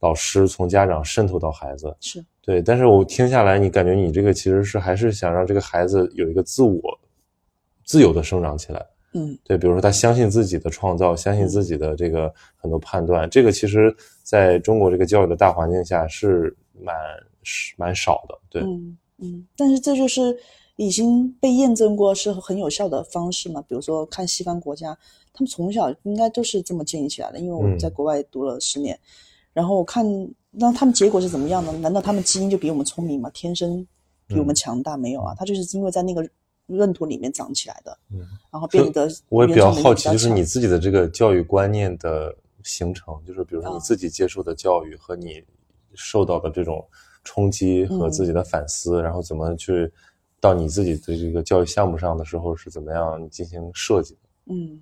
[0.00, 1.96] 老师、从家长渗透到孩子。
[2.00, 6.80] 是对，但是我听下来，你感觉你这个其实是还是想让这个孩子有一个自我、
[7.84, 8.84] 自由的生长起来。
[9.14, 16.94] 嗯对，比如说他相信自己的创造，相信自己的这个很多判断，这个其实在中国这个教育的大环境下是蛮
[17.42, 18.38] 是蛮少的。
[18.50, 20.36] 对，嗯嗯，但是这就是
[20.76, 23.62] 已经被验证过是很有效的方式嘛。
[23.62, 24.96] 比如说看西方国家，
[25.32, 27.38] 他们从小应该都是这么建立起来的。
[27.38, 28.98] 因为我嗯在国外读了十年，
[29.52, 30.04] 然后我看
[30.50, 31.72] 那他们结果是怎么样呢？
[31.78, 33.30] 难道他们基因就比我们聪明吗？
[33.32, 33.86] 天生
[34.26, 35.34] 比我们嗯强大没有啊？
[35.34, 36.28] 他就是因为在那个
[36.66, 38.18] 闰土里面长起来的，嗯，
[38.50, 45.42] 然后变得我也比较好奇，就是你自己的这个教育观念的形成，就是比如说你啊自己接受的教育和你
[45.94, 46.84] 受到的这种
[47.26, 49.92] 冲击和嗯自己的反思，然后怎么去
[50.40, 54.20] 到你自己的这个教育项目上的时候是怎么样进行设计的？
[54.46, 54.80] 嗯，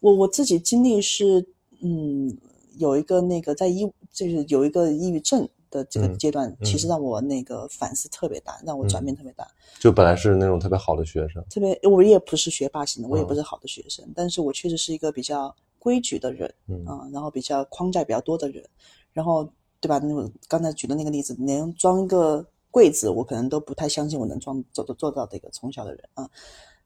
[0.00, 1.46] 我我自己经历是，
[1.80, 2.36] 嗯，
[2.76, 9.46] 有一个那个在抑，就是有一个抑郁症的这个嗯阶段，其实嗯让我那个反思特别大，让我转变特别大。
[9.78, 18.64] 就本来是那种特别好的学生，特别，我也不是学霸型的，我也嗯不是好的学生，但是我确实是一个比较规矩的人嗯啊、然后比较框架比较多的人，
[19.12, 19.48] 然后
[19.86, 19.98] 对吧？
[19.98, 26.28] 那我刚才举的那个例子，连装一个柜子，我可能都不太相信我能装做做到的一个从小的人啊。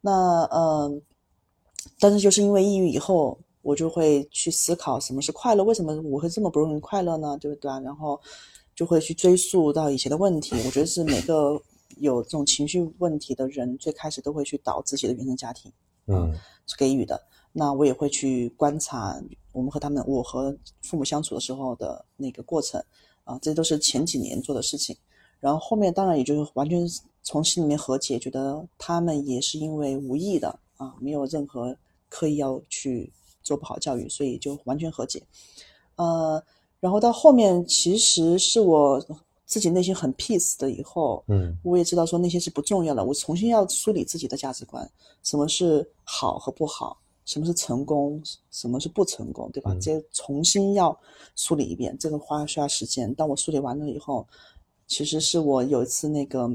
[0.03, 1.01] 那呃，
[1.99, 7.39] 但是就是因为抑郁以后，我就会去思考什么是快乐，为什么我会这么不容易快乐呢？
[7.41, 7.81] 对不对啊？
[7.81, 8.21] 然后
[8.75, 10.55] 就会去追溯到以前的问题。
[10.67, 11.59] 我觉得是每个
[11.97, 15.73] 有这种情绪问题的人，最开始都会去导自己的原生家庭
[16.07, 16.35] 嗯
[16.77, 17.19] 给予的。
[17.51, 19.19] 那我也会去观察
[19.53, 22.83] 我们和他们，我和父母相处的时候的那个过程
[23.25, 24.97] 啊，这都是前几年做的事情。
[25.41, 26.87] 然后后面当然也就是完全
[27.23, 31.75] 从心里面和解，觉得他们也是因为无意的啊，没有任何
[32.09, 33.11] 刻意要去
[33.43, 35.23] 做不好教育，所以就完全和解。
[35.97, 36.43] 呃，
[36.79, 39.03] 然后到后面其实是我
[39.47, 44.89] 自己内心很 peace 的以后，嗯我也知道说那些是不重要的，我重新要梳理自己的价值观，
[45.23, 46.99] 什么是好和不好，
[47.31, 49.73] 什么是成功，什么是不成功，对吧？
[49.73, 50.99] 嗯这重新要
[51.37, 53.15] 梳理一遍，这个花需要时间。
[53.15, 54.27] 当我梳理完了以后，
[54.89, 56.51] 其实是我有一次那个，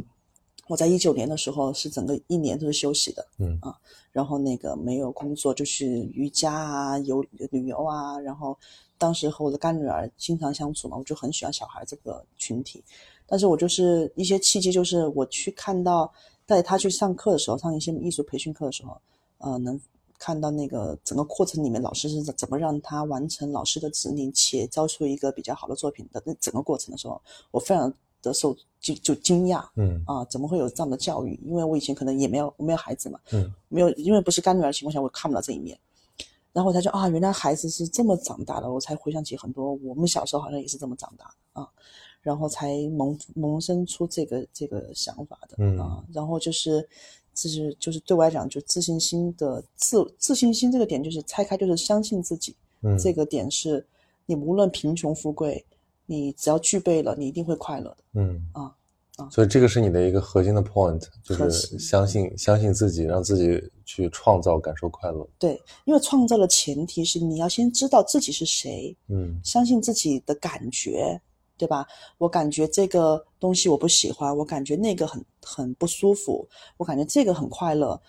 [0.67, 3.73] 我在一九年的时候是整个一年都是休息的，嗯啊，
[4.11, 8.57] 然后那个没有工作，就去瑜伽啊、游旅游啊，然后
[8.97, 12.83] 当时和我的干女儿经常相处嘛，我就很喜欢小孩这个群体，
[13.25, 16.11] 但是我就是一些契机，就是我去看到
[16.45, 18.99] 带他去上课的时候，上一些艺术培训课的时候，
[19.37, 19.79] 呃，能
[20.17, 31.39] 看到那个整个过程里面，老师是怎么让他完成老师的指令，且交出一个比较好的作品的那整个过程的时候，我非常的受就就惊讶嗯啊，怎么会有这样的教育？
[31.45, 35.77] 因为我以前可能也没有我没有孩子嘛，嗯，没有因为不是干女儿的情况下，我看不到这一面。
[36.53, 41.69] 然后他就啊，原来孩子是这么长大的，我才回想起很多我们小时候好像也是这么长大的啊，
[42.21, 46.87] 然后才萌萌生出这个这个想法的嗯啊，然后就是
[47.35, 53.85] 就是就是对我来讲，就自信心的自自信心这个点，就是拆开就是相信自己，嗯，这个点是
[54.25, 55.63] 你无论贫穷富贵，
[56.05, 57.97] 你只要具备了，你一定会快乐的。
[58.13, 58.73] 嗯啊
[59.17, 65.25] 啊所以这个是你的一个核心的 point，就是相信相信自己，让自己去创造，感受快乐。
[65.37, 71.19] 对，因为创造的前提是你要先知道自己是谁，嗯相信自己的感觉，
[71.57, 71.85] 对吧？
[72.17, 77.99] 我感觉这个东西我不喜欢，我感觉那个很很不舒服，我感觉这个很快乐。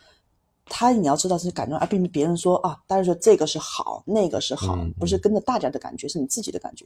[0.68, 6.84] 他你要知道是感觉，而并别人说啊，大家说这个是好，那个是好，嗯不是跟着大家的感觉，是你自己的感觉，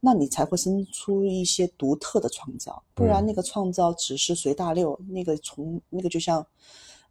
[0.00, 2.82] 那你才会生出一些独特的创造。
[2.92, 6.46] 不然嗯那个创造只是随大流，那个从那个就像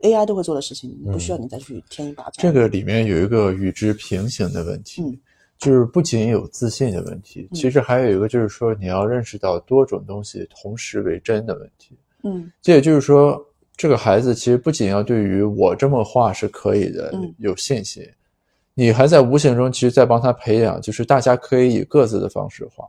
[0.01, 2.33] AI 都会做的事情，不需要你再去添一把砖。
[2.37, 5.19] 这个里面有一个与之平行的问题，嗯
[5.61, 11.95] 就是不仅有自信的问题，嗯其实还有一个就是说你要认识到多种东西同时为真的问题。
[12.23, 13.39] 嗯这也就是说，
[13.77, 18.03] 这个孩子其实不仅要对于我这么画是可以的嗯有信心，
[18.73, 22.83] 你还在无形中其实在帮他培养，就是大家可以以各自的方式画。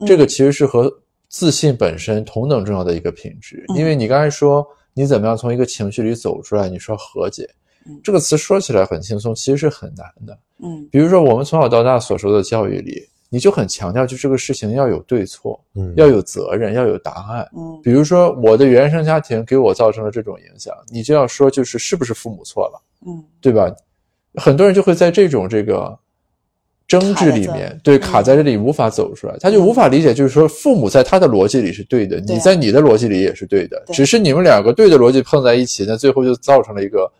[0.00, 0.92] 嗯这个其实是和
[1.28, 7.48] 自信本身同等重要的一个品质，嗯因为你刚才说你怎么样从一个情绪里走出来，你说和解
[7.86, 10.36] 嗯这个词说起来很轻松，其实是很难的。
[10.62, 10.86] 嗯。
[10.90, 17.48] 比如说我们从小到大所受的教育里，你就很强调就这个事情要有对错，嗯，要有责任，要有答案。
[17.56, 17.80] 嗯。
[17.82, 23.24] 比如说我的原生家庭给我造成了这种影响，你就要说就是是不是父母错了，嗯。
[23.40, 23.74] 对吧？
[24.34, 25.98] 很多人就会在这种这个
[26.86, 37.10] 争执里面，对，嗯卡在这里无法走出来，他就无法理解，就是说父母在他的逻辑里是对的，你在你的逻辑里也是对的，只是你们两个对的逻辑碰在一起，那最后就造成了一个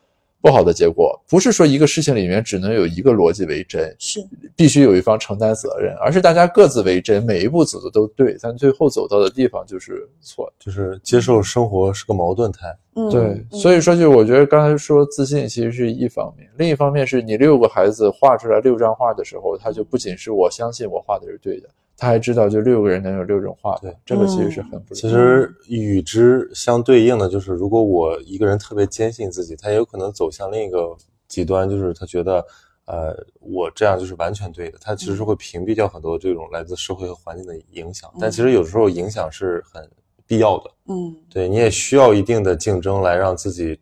[0.46, 1.20] 不好的结果。
[1.28, 4.20] 不是说一个事情里面只能有一个逻辑为真，是
[4.54, 10.52] 必须有一方承担责任，而是大家各自为真，每一步走的都对，但最后走到的地方就是错。
[10.60, 12.72] 就是接受生活是个矛盾态。
[12.94, 24.94] 嗯对，嗯所以说，就我觉得刚才说自信其实是一方面，另一方面是你六个孩子画出来六张画的时候，他就不仅是我相信我画的是对的，他还知道就六个人能有六种画法对，这个其实是很不容易。
[24.94, 30.94] 其实与之相对应的就是，如果我一个人特别坚信自己，他也有可能走向另一个
[31.26, 32.44] 极端，就是他觉得，
[32.84, 34.78] 呃，我这样就是完全对的。
[34.80, 39.88] 他其实是会屏蔽掉很多这种来自社会和环境的影响，但其实有时候影响是很
[40.26, 40.70] 必要的。
[40.88, 43.78] 嗯对，你也需要一定的竞争来让自己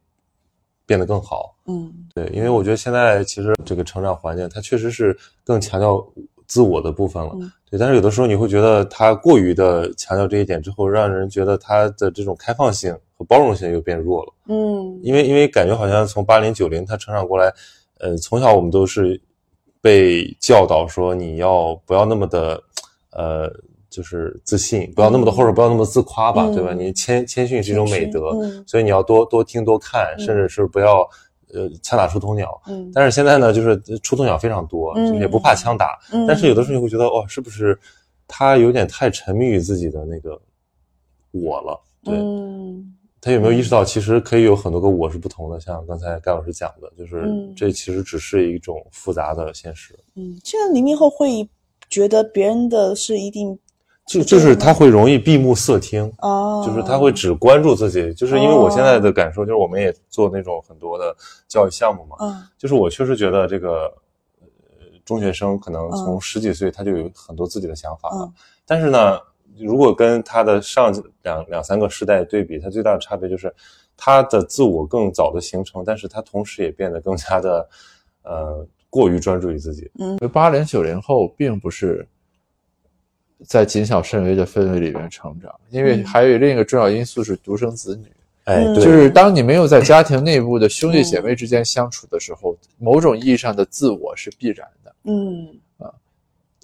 [0.86, 1.56] 变得更好。
[1.66, 5.96] 嗯对，因为我觉得现在其实这个成长环境，它确实是更强调
[6.46, 7.30] 自我的部分了。
[7.34, 14.32] 嗯对，但是有的时候你会觉得他过于的强调这一点之后，让人觉得他的这种开放性和包容性又变弱了。
[14.48, 17.52] 嗯因为因为感觉好像从八零九零他成长过来，
[17.98, 19.20] 呃，从小我们都是
[19.80, 22.62] 被教导说你要不要那么的，
[23.10, 23.52] 呃，
[23.90, 26.72] 就是自信，不要那么的或者不要那么自夸吧，嗯对吧？
[26.72, 31.04] 你谦谦逊是一种美德，嗯所以你要多多听多看，嗯甚至是不要
[31.54, 32.60] 呃枪打出头鸟。
[32.66, 37.78] 嗯但是现在呢，就是出头鸟非常多，嗯也不怕枪打，嗯但是有的时候你会觉得，哦，是不是
[38.26, 40.40] 他有点太沉迷于自己的那个
[41.30, 41.80] 我了？
[42.02, 42.14] 对。
[42.16, 42.90] 嗯
[43.20, 45.58] 他有没有意识到，其实可以有很多个我是不同的？
[45.58, 49.98] 像刚才盖老师讲的，就是嗯这其实只是一种复杂的现实。
[50.14, 51.48] 嗯，现在零零后会
[51.88, 53.58] 觉得别人的是一定
[54.06, 58.12] 就就是他会容易闭目塞听，哦，就是他会只关注自己。
[58.12, 61.16] 就是因为我现在的感受，就是我们也做那种很多的
[61.48, 63.92] 教育项目嘛，嗯就是我确实觉得这个
[64.40, 64.46] 呃
[65.04, 68.32] 中学生可能从嗯十几岁他就有很多自己的想法了，嗯
[68.66, 69.18] 但是呢，
[69.58, 73.52] 如果跟他的上两两三个世代对比，他最大的差别就是
[73.96, 77.68] 他的自我更早的形成，但是他同时也变得更加的
[78.22, 79.90] 呃过于专注于自己。
[79.98, 82.06] 嗯八零九零后并不是
[83.46, 88.06] 在谨小慎微的氛围里面成长，因为嗯还有另一个重要因素是独生子女。
[88.44, 94.94] 哎，就是当你没有在家庭内部的兄弟姐妹之间相处的时候，某种意义上的自我是必然的。
[95.04, 95.90] 嗯啊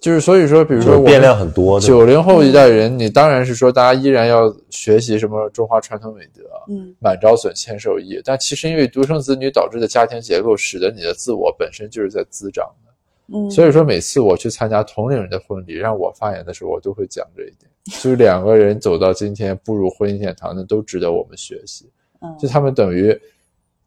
[0.00, 1.78] 就是所以说，比如说我变量很多。
[1.78, 8.18] 九零后一代人，你当然是说大家依然要学习什么中华传统美德，嗯满招损，谦受益。
[8.24, 12.89] 但其实因为独生子女导致的家庭结构，使得你的自我本身就是在滋长的。
[13.32, 17.70] 嗯，所以说，每次我去参加同龄人的婚礼，让我发言的时候，我都会讲这一点，
[18.02, 21.88] 就是两个人走到今天步入婚姻殿堂那，都值得我们学习。
[22.20, 22.36] 嗯。
[22.38, 23.16] 就他们等于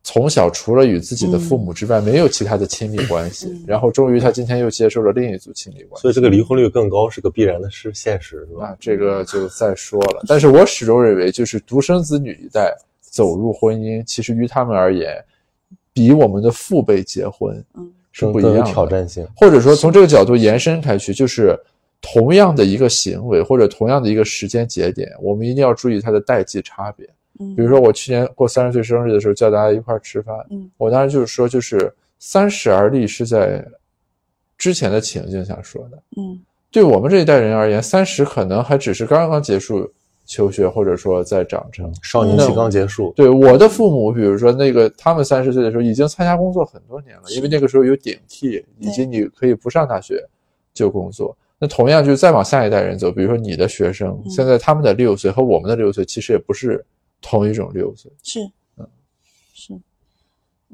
[0.01, 3.63] 从小除了与自己的父母之外，没有其他的亲密关系，嗯。
[3.67, 8.67] 然后终于他今天又接受了另一组亲密关系，所以这个离婚率更高是个必然的是现实，是吧？
[8.67, 10.23] 啊，这个就再说了。
[10.27, 15.23] 但是我始终认为，就是独生子女一代走入婚姻，其实于他们而言，
[15.93, 18.63] 比我们的父辈结婚嗯是不一样的。
[18.63, 19.28] 挑战性。
[19.36, 21.60] 或者说从这个角度延伸开去，就是
[22.02, 27.06] 同样的一个行为或者同样的一个时间节点，我们一定要注意它的代际差别。
[27.39, 33.65] 嗯，比如说，我去年过三十岁生日的时候，叫大家一块儿吃饭，嗯我当时就是说，就是三十而立是在
[34.58, 35.97] 之前的情境下说的。
[36.15, 36.39] 嗯
[36.71, 39.91] 对我们这一代人而言，三十可能还只是刚刚结束
[40.26, 41.94] 求学，或者说在长成。
[42.02, 50.24] 少年期刚结束，对我的父母，比如说那个他们三十岁的时候已经参加工作很多年了，因为那个时候有顶替，以及你可以不上大学
[50.74, 51.36] 就工作。
[51.60, 54.30] 那同样就是再往下一代人走，比如说你的学生，嗯。
[54.30, 56.84] 现在他们的六岁和我们的六岁其实也不是
[57.22, 58.12] 同一种六岁。
[58.22, 58.40] 是，
[58.78, 58.88] 嗯。
[59.54, 59.74] 是，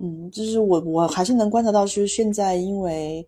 [0.02, 3.28] 嗯，就是我我还是能观察到，就是现在因为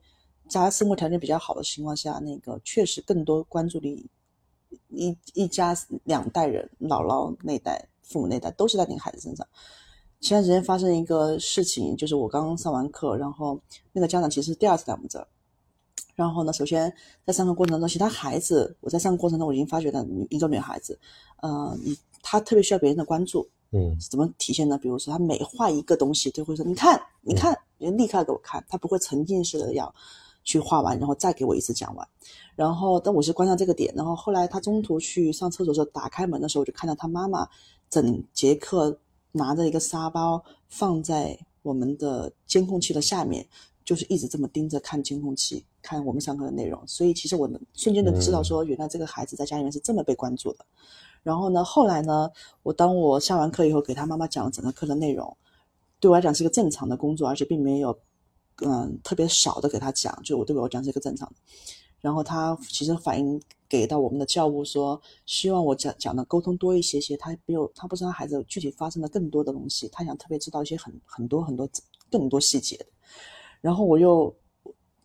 [0.52, 4.10] 大家生活条件比较好的情况下，那个确实更多关注力，
[4.92, 9.48] 一一家两代人，姥姥那代、父母那代都是在那个孩子身上。
[10.20, 13.60] 前段时间发生一个事情，就是我刚刚上完课，然后
[13.92, 15.28] 那个家长其实是第二次来我们这儿。
[16.14, 16.94] 然后呢，首先
[17.26, 21.00] 在上课过程中，其他孩子我在上课过程中我已经发觉到一个女孩子，
[21.42, 24.78] 呃，你她特别需要别人的关注，嗯怎么体现呢？
[24.78, 29.92] 比如说，他每画一个东西，都会说：“你看，你看，你立刻给我看。”他不会沉浸式的要
[30.44, 32.08] 去画完，然后再给我一次讲完。
[32.56, 33.94] 然后，但我是关上这个点。
[33.96, 37.48] 然后后来他中途去上厕所的时候，打开门的时候，我就看到他妈妈
[37.90, 39.00] 整节课
[39.32, 43.48] 拿着一个沙包放在我们的监控器的下面，
[43.86, 46.82] 就是一直这么盯着看监控器，看我们上课的内容。
[46.86, 50.66] 所以其实我能瞬间的知道说，原来这个孩子在家里面是这么被关注的。
[51.24, 52.30] 然后呢，后来呢，
[52.64, 55.38] 我当我下完课以后，给他妈妈讲了整个课的内容，
[56.00, 57.98] 对我来讲是一个正常的工作，而且并没有
[58.62, 61.36] 嗯特别少的给他讲，就我对我讲是一个正常的。
[62.00, 71.70] 然后他其实反映给到我们的教务说，希望我讲讲的沟通多一些些，他没有他不知道孩子具体发生了更多的东西，他想特别知道一些很很多很多
[72.10, 72.86] 更多细节的。
[73.62, 74.36] 然后我又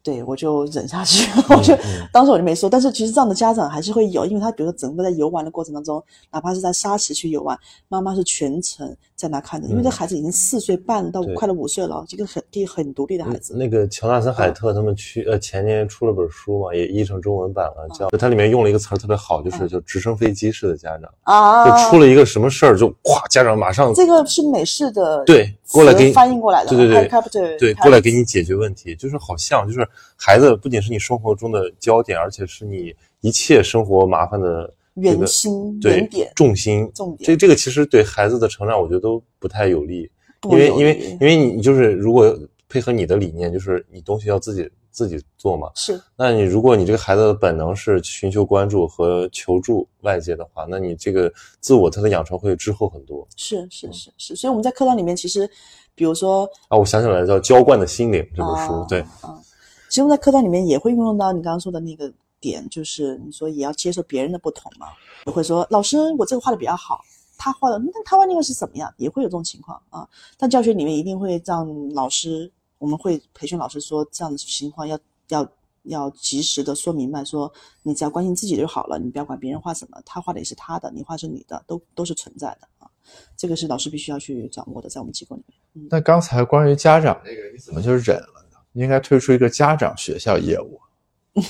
[0.07, 2.07] 对我就忍下去， 我就嗯。
[2.13, 2.71] 当时我就没说。
[2.71, 9.91] 但是其实这样的家长还是会有，因为他比如说整个在游玩的过程当中，哪怕是在沙池去游玩，妈妈是全程在那看着，因为这嗯。
[9.91, 13.57] 孩子已经四岁半到快了五岁了，这个很地很独立的孩子。
[13.57, 40.11] 那个乔纳森海特他们去呃前年出了本书嘛，也译成中文版了，叫它里面用了一个词儿特别好，就是嗯就直升飞机式的家长，啊，就出了一个什么事儿就咵，家长马上这个是美式的对过来给你翻译过来的，对对对对过来给你解决问题，就是好像就是孩子不仅是你生活中的焦点，而且是你一切生活麻烦的这个圆心对原点重心重点这这个其实对孩子的成长，我觉得都不太有利，
[40.45, 42.37] 因为因为因为你就是如果
[42.69, 45.71] 配合你的理念，就是你东西要自己自己做嘛。
[45.75, 55.49] 是那你如果你这个孩子的本能是寻求关注和求助外界的话，那你这个自我他的养成会滞后很多是是是是，所以我们在课堂里面其实，
[55.95, 56.77] 比如说啊。
[56.77, 59.39] 我想起来了，叫《浇灌的心灵》这本书，啊对，啊，
[59.97, 64.89] 其实在课堂里面也会运用到你刚刚说的那个点，就是你说也要接受别人的不同嘛，
[65.25, 67.01] 也会说老师我这个画的比较好，
[67.39, 70.07] 他画的那他画那个是怎么样，也会有这种情况啊。
[70.37, 75.49] 但教学里面一定会让老师，我们会培训老师说这样的情况要要
[75.85, 77.51] 要及时的说明白，说
[77.83, 82.91] 你只要关心自己就好了，你不要管别人画什么，他画的也是他的，你画是你的，都都是存在的啊。
[83.35, 85.89] 这个是老师必须要去掌握的，在我们机构里面。
[85.91, 88.36] 那刚才关于家长这个，你怎么就忍了？
[88.77, 90.81] 应该推出一个家长学校业务。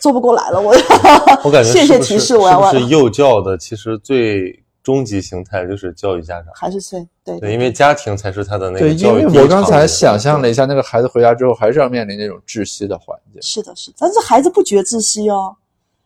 [0.00, 0.72] 做不过来了，我
[1.42, 6.52] 我感觉 谢谢提示，我要是是幼教的其实最终极形态就是教育家长？
[6.54, 13.42] 还是催对对，因为家庭才是他的那对，因个教育为我刚才想象了一下，那个孩子回家之后还是要面临那种窒息的环境。
[13.42, 15.56] 是的，是的，但是孩子不觉窒息哦，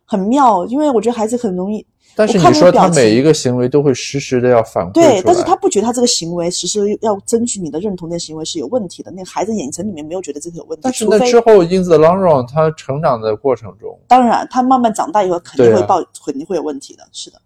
[0.06, 17.40] 很妙，因为我觉得孩子很容易但是你说他每一个行为都会实时的要反馈，对，但是他不觉得他这个行为实时要争取你的认同的行为是有问题的，那个孩子眼神里面没有觉得这个有问题，但是除非那之后 in the long run，他成长的过程中，当然他慢慢长大以后肯定会报，肯定会有问题的，是的，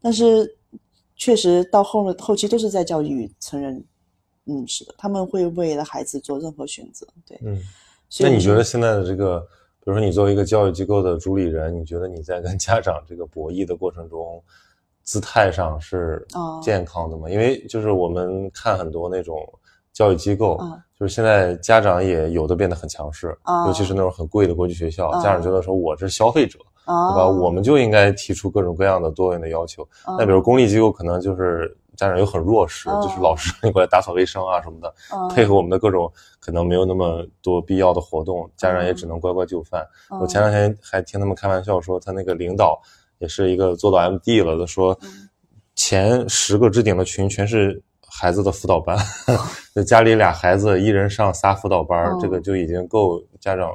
[0.00, 0.56] 但是
[1.16, 3.84] 确实到后面后期都是在教育成人，
[4.46, 7.60] 嗯，是的，他们会为了孩子做任何选择，对，嗯，
[8.20, 9.46] 那你觉得现在的这个，
[9.86, 14.42] 比如说你作为一个教育机构的主理人，你觉得你在跟家长这个博弈的过程中，
[15.04, 17.30] 姿态上是哦健康的吗？
[17.30, 19.36] 因为就是我们看很多那种
[19.92, 27.28] 教育机构，嗯就是现在家长也有的变得很强势，啊尤其是那种很贵的国际学校，啊家长觉得说我是消费者，啊，对吧？
[27.28, 29.84] 我们就应该提出各种各样的多元的要求。
[30.04, 39.86] 啊那比如公立机构可能就是家长又很弱势，哦就是老师你过来打扫卫生啊什么的，嗯配合我们的各种可能没有那么多必要的活动，家长也嗯只能乖乖就范。
[40.10, 42.80] 嗯我前两天还听他们开玩笑说，他那个领导
[43.18, 45.28] 也是一个做到 MD 了的，说嗯
[45.74, 48.96] 前十个置顶的群全是孩子的辅导班，
[49.74, 53.70] 就家里俩孩子一人上仨辅导班，哦这个就已经够家长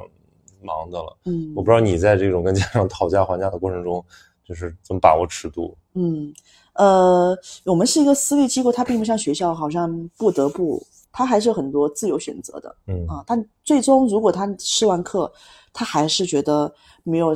[0.62, 1.16] 忙的了。
[1.26, 4.04] 嗯我不知道你在这种跟家长 讨价还价的过程中，
[4.44, 5.76] 就是怎么把握尺度？
[5.94, 6.32] 嗯，
[6.74, 13.22] 呃，我们是一个私立机构，它并不像学校，好像不得不，它还是有很多自由选择的嗯啊。
[13.26, 15.30] 但最终，如果他试完课，
[15.72, 17.34] 他还是觉得没有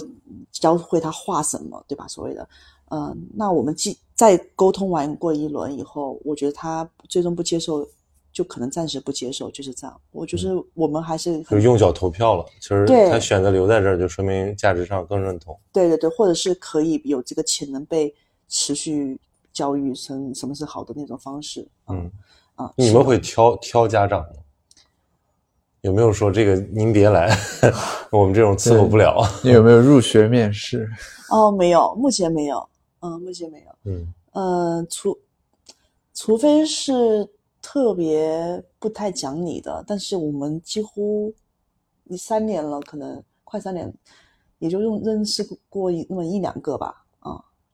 [0.53, 2.07] 教会他画什么，对吧？
[2.09, 2.49] 所谓的，
[2.89, 7.87] 呃，那我们既在沟通完过一轮以后，我觉得他最终不接受，
[8.33, 10.01] 就可能暂时不接受，就是这样。
[10.13, 12.45] 我就是我们还是就用脚投票了。
[12.61, 15.59] 其实他选择留在这儿，就说明价值上更认同。
[15.73, 18.15] 对对对，或者是可以有这个潜能被
[18.49, 19.19] 持续
[19.57, 21.67] 教育生什么是好的那种方式。
[21.89, 22.13] 嗯，
[22.57, 24.29] 啊，你们会挑挑家长吗？
[25.81, 27.35] 有没有说这个您别来，
[28.13, 29.23] 我们这种伺候不了？
[29.43, 30.87] 你有没有入学面试？
[31.33, 32.69] 哦，没有，目前没有，
[33.01, 35.19] 嗯，目前没有，嗯呃，除
[36.13, 37.27] 除非是
[37.63, 41.33] 特别不太讲理的，但是我们几乎
[42.05, 43.91] 你三年了，可能快三年，
[44.59, 47.06] 也就用认识过一那么一两个吧，啊，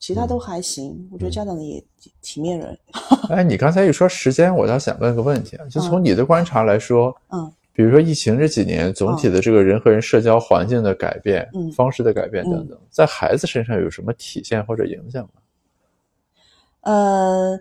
[0.03, 1.80] 其他都还行，我觉得家长也
[2.20, 2.76] 体面人，
[3.30, 7.53] 哎，你刚才一说时间，我倒想问个问题啊，就从你的观察来说，嗯。
[7.74, 11.70] 比如说疫情这几年，总体的这个人和人社交环境的改变、嗯。
[11.70, 15.30] 方式的改变等等，在孩子身上有什么体现或者影响吗？
[16.80, 17.59] 呃，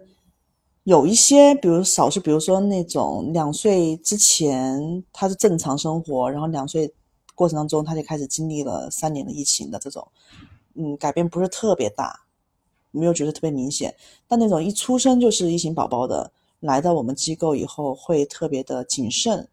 [0.84, 6.92] 有一些，比如少数，比如说那种两岁之前他是正常生活，然后两岁
[7.36, 10.06] 过程当中他就开始经历了三年的疫情的这种，
[10.74, 12.20] 嗯，改变不是特别大，
[12.92, 13.94] 没有觉得特别明显。
[14.28, 19.48] 但那种一出生就是疫情宝宝的，来到我们机构以后会特别的谨慎，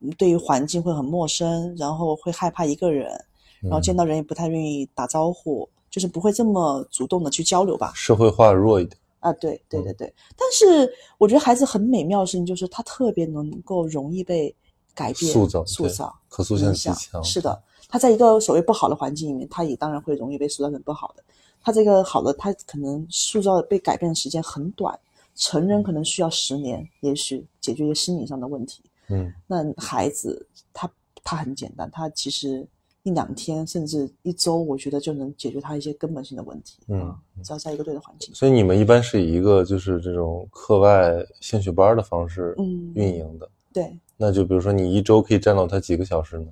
[0.00, 3.10] 嗯对于环境会很陌生，然后会害怕一个人，
[3.60, 7.92] 然后见到人也不太愿意打招呼，就是不会这么主动的去交流吧。
[7.94, 8.96] 社会化弱一点。
[9.20, 14.52] 啊，对对对对，但是我觉得孩子很美妙的事情就是他特别能够容易被
[14.96, 16.92] 改变、塑造塑造、可塑性影响。
[16.92, 17.22] 极强。
[17.22, 21.22] 是的，他在一个所谓不好的环境里面，他也当然会容易被塑造成不好的。
[21.62, 24.98] 他这个好的，他可能塑造被改变的时间很短，
[25.34, 28.82] 成人可能需要十年，也许解决一个心理上的问题。
[29.08, 30.90] 嗯那孩子他
[31.22, 32.66] 他很简单，他其实
[33.02, 36.78] 一两天甚至一周，我觉得就能解决他一些根本性的问题。
[36.88, 38.34] 嗯啊，只要在一个对的环境。
[38.34, 43.48] 所以你们一般是以一个就是这种课外兴趣班的方式嗯运营的。
[43.72, 46.46] 对，那就比如说你一周可以占到他几个小时呢？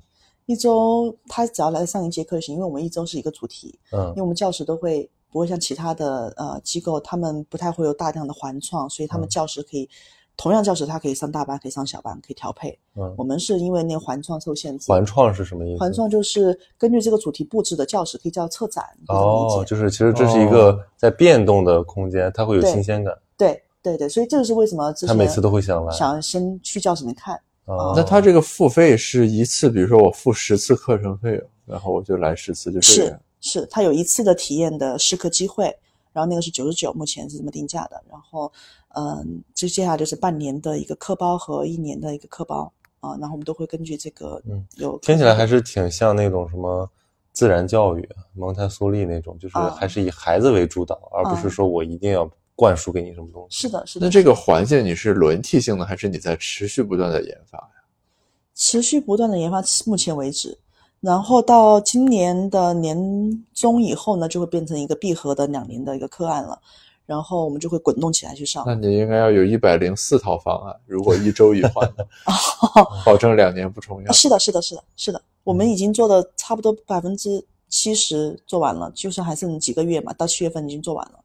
[0.51, 9.89] 一周他只要来上一节课就行，因为我们一周是一个主题，嗯因为我们教室都会不会像其他的呃机构，他们不太会有大量的环创，所以他们嗯教室可以、
[10.37, 12.77] 同样教室，他可以上大班，可以上小班，可以调配。
[12.97, 15.79] 嗯我，们是因为那个环创受限制，环创是什么意思？
[15.79, 25.93] 环创就是根据这个主题布置的教室，可以叫策展，哦，就是其实这是一个在变动的空间，它会有新鲜感，对对对，所以这个是为什么之前他每次都会想来。
[25.93, 27.41] 想先去教室里面看。
[27.77, 33.21] 哦那他这个付费是一次，比如说我付十次课程费用，然后我就来十次，就这是样。
[33.41, 35.65] 是，他有一次的体验的试课机会，
[36.13, 38.03] 然后那个是九十九，目前是这么定价的。
[38.11, 38.53] 然后，
[38.95, 46.87] 嗯，接接下来就是半年的一个课包和一年的一个课包啊，然后我们都会根据这个嗯有听起来还是挺像那种什么
[47.33, 53.63] 自然教育、蒙台梭利那种，就是啊还是以孩子为主导，而不是说我一定要灌输给你什么东西。
[53.63, 54.05] 是的，是的。
[54.05, 57.71] 那这个环境你是轮替性的，还是你在持续不断的研发呀？
[58.55, 60.59] 持续不断的研发，目前为止，
[61.01, 66.61] 然后到今年的年中以后呢，就会变成一个闭合的两年的一个课案了，
[67.07, 68.63] 然后我们就会滚动起来去上。
[68.67, 72.07] 那你应该要有一百零四套方案，如果一周一换的，
[73.07, 74.13] 保证两年不重样啊，。
[74.13, 81.21] 是的，是的，是的，是的，我们已经做的差不多百分之七十做完了，就是还剩几个月嘛，到七月份已经做完了，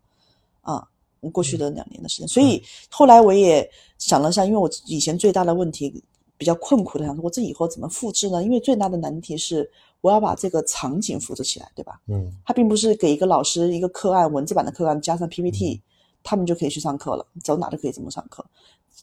[0.61, 0.88] 啊，
[1.30, 6.03] 过去的两年的时间，所以后来我也想了一下，因为我以前最大的问题
[6.38, 8.43] 比较困苦的，想说我这以后怎么复制呢？
[8.43, 9.69] 因为最大的难题是
[10.01, 11.99] 我要把这个场景复制起来，对吧？
[12.07, 15.82] 嗯它并不是给一个老师一个课案文字版的课案加上 PPT，、
[16.23, 18.45] 他们就可以去上课了，走哪都可以这么上课。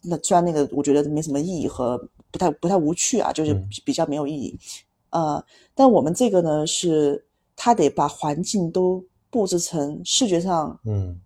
[0.02, 1.98] 那虽然那个我觉得没什么意义和
[2.30, 3.54] 不太不太无趣啊，就是
[3.84, 4.58] 比较没有意义。
[5.10, 5.42] 呃，
[5.74, 11.20] 但我们这个呢是，他得把环境都布置成视觉上嗯，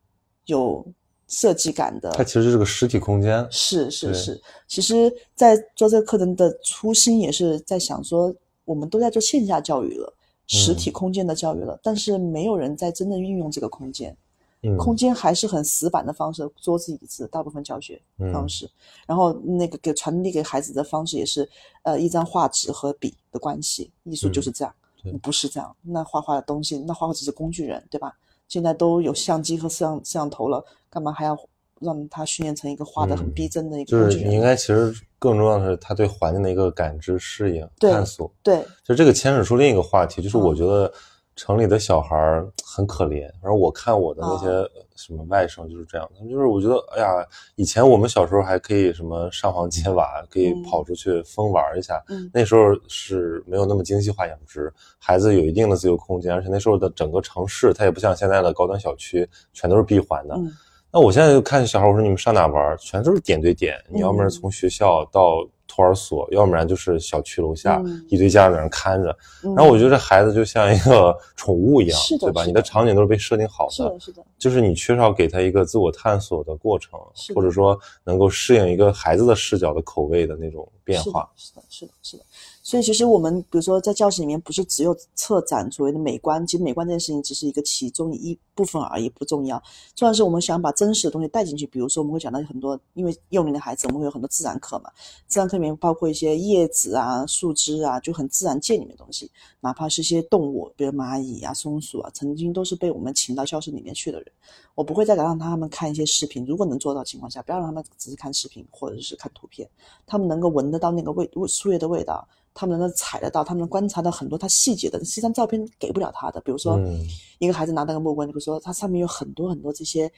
[0.46, 0.84] 有
[1.28, 3.46] 设计感的，它其实是个实体空间。
[3.50, 8.34] 是是是，其实，在做这个课程的初心也是在想说，
[8.64, 10.12] 我们都在做线下教育了，
[10.46, 14.16] 实体空间的教育了，但是没有人在真正运用这个空间。
[14.62, 18.68] 嗯空间还是很死板的方式，桌子椅子大部分教学嗯方式，
[19.06, 21.48] 然后那个给传递给孩子的方式也是
[21.82, 24.74] 呃一张画纸和笔的关系，艺术就是这样，
[25.22, 28.16] 不是这样，那画画的东西，那画画只是工具人，对吧？
[28.48, 31.36] 现在都有相机和摄像摄像头了，干嘛还要
[31.80, 34.18] 让他训练成一个画的很嗯逼真的一个就是？
[34.24, 38.32] 你应该其实更重要的是他对环境的一个感知、适应、探索。
[38.42, 40.92] 对，就这个牵扯出另一个话题，就是嗯我觉得
[41.36, 43.30] 城里的小孩儿很可怜。
[43.40, 47.24] 反正我看我的那些啊什么外甥就是这样，他们就是我觉得，哎呀，
[47.54, 52.02] 以前我们小时候还可以什么上房揭瓦，可以嗯跑出去疯玩一下。
[52.08, 60.34] 嗯那时候是没有那么精细化养殖，孩子有一定的自由空间，而且那时候的整个城市它也不像现在的高端小区全都是闭环的。
[60.36, 60.50] 嗯
[60.96, 62.74] 那我现在就看小孩，我说你们上哪玩儿？
[62.78, 69.14] 全都是点对点，你要么嗯是从学校到托儿所，要不然就是小区楼下、嗯一堆家长在那儿看着。
[69.44, 72.46] 嗯然后我觉得这孩子就像一个 宠物一样，对吧？
[72.46, 76.98] 你的场景都是被设定好的，是的，是的，就是你缺少给他一个自我探索的过程，
[77.34, 81.30] 或者说能够适应一个孩子的视角的口味的那种变化。
[81.36, 82.24] 是的，是的，是的，是的。
[82.66, 89.62] 所以其实我们比如说在教室里面，不是只有策展所谓的美观，其实美观这件事情只是一个其中一部分而已，不重要。
[89.94, 91.64] 重要是我们想把真实的东西带进去。
[91.64, 94.90] 比如说我们会讲到很多，因为幼龄的孩子，我们会有很多自然课嘛，
[95.28, 104.26] 自然课里面包括一些叶子啊、树枝啊，就很自然界里面的东西，哪怕是一些动物，比如蚂蚁啊、松鼠啊，曾经都是被我们请到教室里面去的人。
[104.74, 109.70] 我不会再让他们看一些视频，如果能做到情况下，不要让他们只是看视频或者是看图片，
[110.04, 116.40] 他们能够闻得到那个味树叶的味道，他们能够采得到，他们能观察到很多他细节的，是一张照片给不了他的。
[116.40, 117.06] 比如说，嗯
[117.38, 120.10] 一个孩子拿那个木棍，比如说它上面有很多很多这些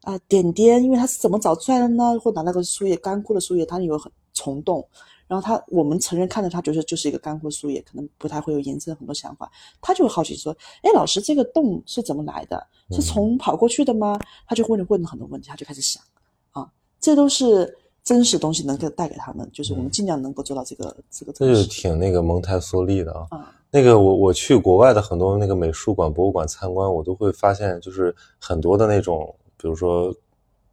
[0.00, 2.18] 啊、点点，因为它是怎么找出来的呢？
[2.18, 4.84] 或拿那个树叶干枯的树叶，它有很虫洞。
[5.28, 9.50] 然后他，我们成人看着他觉得就是一个干枯树叶，可能不太会有延伸很多想法。
[9.80, 12.66] 他就会好奇说：“哎，老师，这个洞是怎么来的？
[12.90, 16.02] 是从跑过去的吗？”他就会问问很多问题，他就开始想
[16.50, 16.70] 啊，
[17.00, 17.74] 这都是
[18.04, 21.68] 真实东西能够带给他们，就是我们尽量能够做到这个、这个这就东西。
[21.68, 23.26] 挺那个蒙台梭利的啊。
[23.30, 30.14] 啊，那个我我去国外的很多那个美术馆、博物馆参观，我都会发现，就是很多的那种，比如说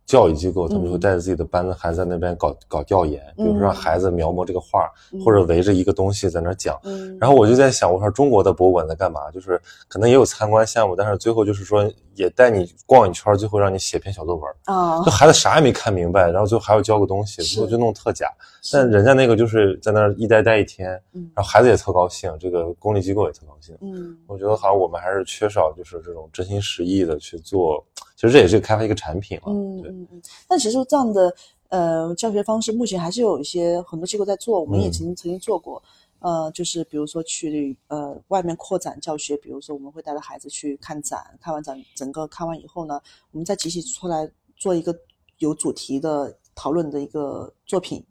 [0.10, 6.76] 教育机构，他们就会嗯带着自己的班的孩子在那边搞搞调研，比如说让嗯孩子描摹这个画，嗯或者围着一个东西在那讲。
[6.84, 9.30] 嗯，然后我就在想，我说中国的博物馆在干嘛？
[9.30, 14.52] 就是可能也有参观项目，但是最后就是说也带你逛一圈，最后让你写篇小作文。
[14.66, 18.28] 啊这，孩子啥也没看明白，然后最后还要交个东西，最后就弄特假。
[18.74, 23.78] 但人家那个就是在那儿一待待一天，嗯然后孩子也特高兴，这个公立机构也特高兴。
[23.80, 27.86] 嗯我觉得好像我们还是缺少就是这种真心实意的去做，
[28.20, 29.44] 其实这也是开发一个产品了。
[29.48, 30.22] 嗯嗯嗯。
[30.46, 31.34] 但其实这样的
[31.70, 35.82] 呃教学方式，目前还是有一些很多机构在做，我们也嗯曾经曾经做过。
[36.20, 43.00] 呃，就是比如说去呃外面扩展教学，比如说我们会带着孩子去看展，看完展整个看完以后呢，
[43.32, 44.94] 我们再集体出来做一个
[45.38, 48.04] 有主题的讨论的一个作品，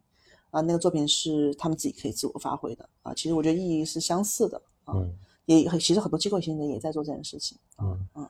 [0.49, 3.13] 啊、那个作品是他们自己可以自我发挥的啊。
[3.13, 7.55] 其实我觉得意义是相似的啊，嗯也其实很多机构现在也在做这件事情。
[7.79, 8.27] 嗯嗯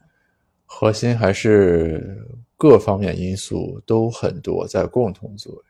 [0.71, 2.23] 核心还是
[2.55, 5.63] 各方面因素都很多在共同作用。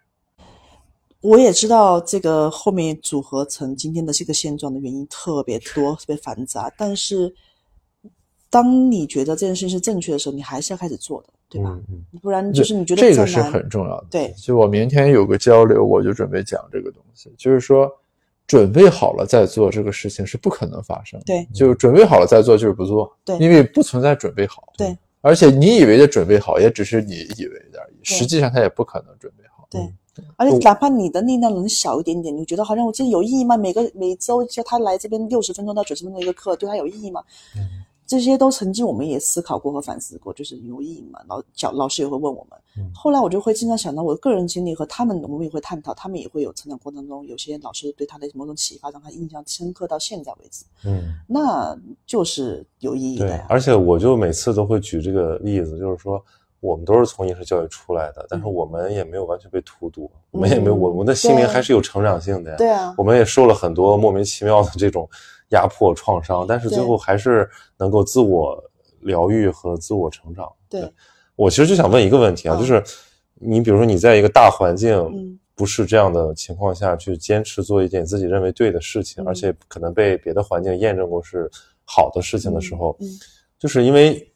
[1.22, 6.72] 我也知道这个后面组合成今天的这个现状的原因特别多，特别繁杂。
[6.78, 7.34] 但是，
[8.50, 11.80] 当你觉得这件事情是正确的时候，你还是要开始做的，对吧？
[11.90, 14.08] 嗯不然就是你觉得这个是很重要的。
[14.12, 17.90] 对，就我明天有个交流，我就准备讲这个东西，就是说
[18.50, 21.26] 准备好了再做这个事情是不可能发生的。
[21.28, 24.74] 对就准备好了再做就是不做，对因为不存在准备好。
[24.76, 29.68] 对，而且你以为的准备好，也只是你以为的而已，实际上他也不可能准备好。
[29.70, 29.80] 对。
[30.36, 33.56] 而且哪怕你的力量能小一点点，你觉得好像我这有意义吗？
[33.56, 37.24] 每个每周叫他来这边六十分钟到九十分钟一个课，对他有意义吗？
[38.10, 41.20] 这些都曾经我们也思考过和反思过，就是有意义嘛？
[41.28, 42.60] 老教老师也会问我们。
[42.76, 53.46] 嗯后来我就会经常想到我的个人经历和他们，我们也会探讨，他们也会有成长过程中有些老师对他的某种启发，让他印象深刻到现在为止，嗯，那就是有意义的。
[53.48, 56.20] 而且我就每次都会举这个例子，就是说。
[56.62, 62.58] 我们都是从应试教育出来的，但是我们也没有完全被荼毒，我们也没有，我们的心灵还是有成长性的呀。
[62.58, 65.10] 对啊我，们也受了很多莫名其妙的这种
[65.50, 68.62] 压迫创伤，但是最后还是能够自我
[69.02, 70.52] 疗愈和自我成长。
[70.70, 70.92] 对。
[71.36, 72.60] 我其实就想问一个问题啊，嗯。
[72.60, 72.84] 就是
[73.36, 75.40] 你比如说你在一个大环境嗯。
[75.56, 79.28] 不是这样的情况下去坚持做一件自己认为对的事情，嗯。
[79.28, 81.52] 而且可能被别的环境验证过是
[81.84, 83.20] 好的事情的时候，嗯嗯。
[83.58, 84.29] 就是因为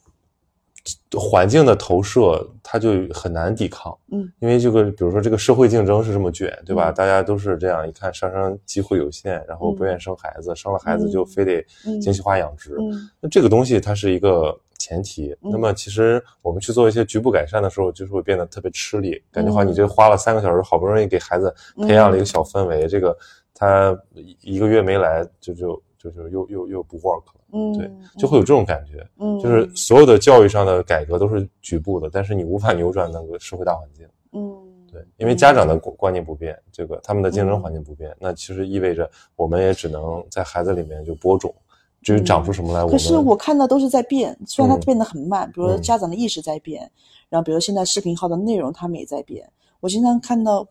[1.17, 3.95] 环境的投射，它就很难抵抗。
[4.11, 6.91] 嗯，因为这个，比如说这个社会竞争是这么卷，对吧？
[6.91, 12.75] 嗯大家都是这样，一看上升机会有限，然后不愿意生孩子，生了孩子就非得嗯精细化养殖。
[12.79, 15.31] 嗯那这个东西它是一个前提。
[15.41, 23.17] 嗯那么其实我们去做一些局部改善的时候，就是会变得特别吃力，感觉话你这花了三个小时，好不容易给孩子培养了一个小氛围，这个
[23.53, 23.97] 他
[24.41, 27.42] 一个月没来，就就就就又又又不 work 了。
[27.53, 34.07] 嗯，对，就会有这种感觉，嗯，就是所有的教育上的改革都是局部的，但是你无法扭转那个社会大环境。
[34.31, 34.51] 嗯，
[34.91, 41.53] 对，因为家长的观观念不变，这个他们的竞争环境不变，那其实意味着我们也只能在孩子里面就播种，
[42.01, 44.85] 至于长出什么来，我们可是我看到都是在变，虽然它嗯。
[44.85, 46.89] 变得很慢，比如家长的意识在变，
[47.29, 49.47] 然后比如现在视频号的内容他们也在变。
[49.79, 50.67] 我经常看到，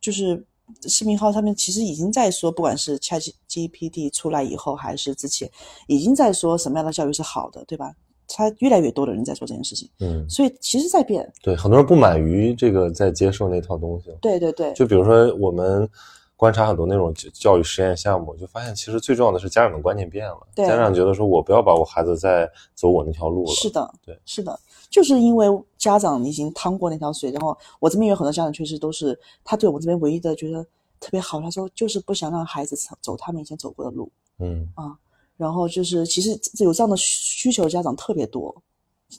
[0.00, 0.44] 就是
[0.82, 5.50] 视频号上面其实已经在说，不管是 Chat GPT 出来以后，还是之前，
[5.86, 7.92] 已经在说什么样的教育是好的，对吧？
[8.32, 11.28] 他越来越多的人在做这件事情，嗯，所以其实在变。
[11.42, 15.88] 对，很多人不满于这个在接受那套东西，对对对，就比如说我们
[16.36, 24.56] 观察很多那种教教育实验项目，就发现其实最重要的是家长的观念变了，对家长觉得说我不要把我孩子再走我那条路了，是的，对，是的，
[24.88, 25.48] 就是因为
[25.80, 30.62] 家长已经趟过那条水，然后我这边有很多家长确实都是，他对我们这边唯一的觉得
[31.00, 34.94] 特别好，他说就是不想让孩子走走他们以前走过的路嗯啊，
[35.36, 38.54] 然后就是其实有这样的需求家长特别多，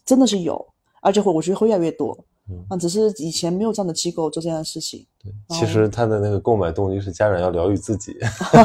[0.05, 0.65] 真的是有，
[1.01, 2.63] 而且会我觉得会越来越多嗯。
[2.69, 5.05] 啊，只是以前没有这样的机构做这样的事情。
[5.19, 8.15] 对其实他的那个购买动机是家长要疗愈自己，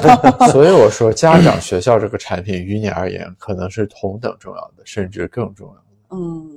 [0.52, 5.80] 所以我说，家长、学校这个产品于你而言可能是同等重要的，甚至更重要的。
[6.10, 6.55] 嗯，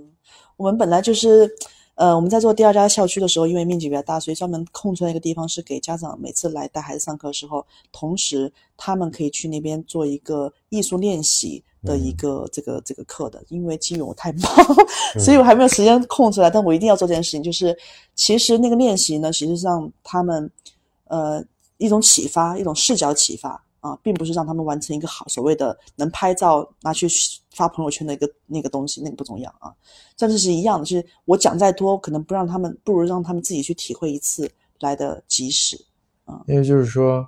[0.60, 1.49] 我们本来就是，
[1.95, 13.41] 呃，我们在做第二家校区的时候，因为面积比较大，所以专门空出来一个地方是给家长每次来带孩子上课的时候，同时他们可以去那边做一个艺术练习的一个这个这个课的。
[13.47, 14.43] 因为基于我太忙，
[15.18, 17.41] 所以我还没有时间空出来，但我一定要做这件事情。
[17.41, 17.74] 就是
[18.16, 20.51] 其实那个练习呢，其实是让他们
[21.05, 21.41] 呃
[21.78, 23.64] 一种启发，一种视角启发。
[23.80, 27.08] 啊，并不是让他们完成一个好所谓的能拍照拿去
[27.52, 29.74] 发朋友圈的一个那个东西，那个不重要啊。
[30.18, 34.50] 但是是一样的，就是我讲再多，可能不让他们，不如让他们自己去体会一次
[34.80, 35.80] 来的及时
[36.26, 36.42] 啊。
[36.48, 37.26] 因为就是说，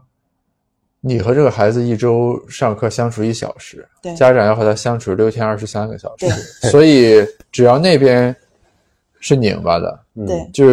[1.00, 6.28] 你和这个孩子一周上课相处一小时，对家长要和他相处六天二十三个小时
[6.62, 8.36] 对，所以只要那边
[9.20, 10.66] 是拧巴的，嗯对，就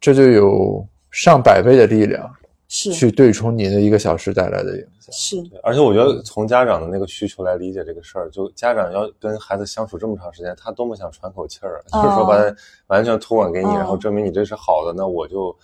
[0.00, 2.30] 这就有上百倍的力量
[2.68, 5.10] 是去对冲你的一个小时带来的影响。
[5.10, 12.54] 是，对而且我觉得从家长的那个需求来理解这个事儿，就家长要跟孩子相处这么长时间，他多么想喘口气儿，啊就是说把他
[12.88, 15.56] 完全托管给你，哦然后证明你这是好的，那我就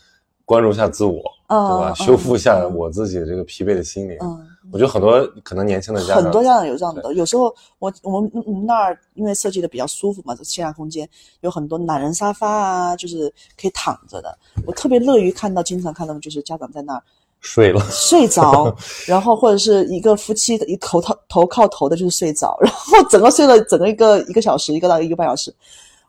[0.47, 1.93] 关注一下自我，嗯对吧？
[1.93, 4.17] 嗯修复一下我自己这个疲惫的心灵。
[4.23, 7.15] 嗯，我觉得很多可能年轻的家长，很多家长有这样的。
[7.15, 7.45] 有时候
[7.79, 11.09] 我我们我们那儿因为设计的比较舒服嘛，这线下空间
[11.43, 14.37] 有很多懒人沙发啊，就是可以躺着的。
[14.67, 17.03] 我特别乐于看到，经常看到就是家长在那儿
[17.39, 25.55] 睡了，睡着， 然后或者是一个夫妻的一头头头靠头的，就是睡着，然后整个睡了整个一个一个小时，一个到一个半小时，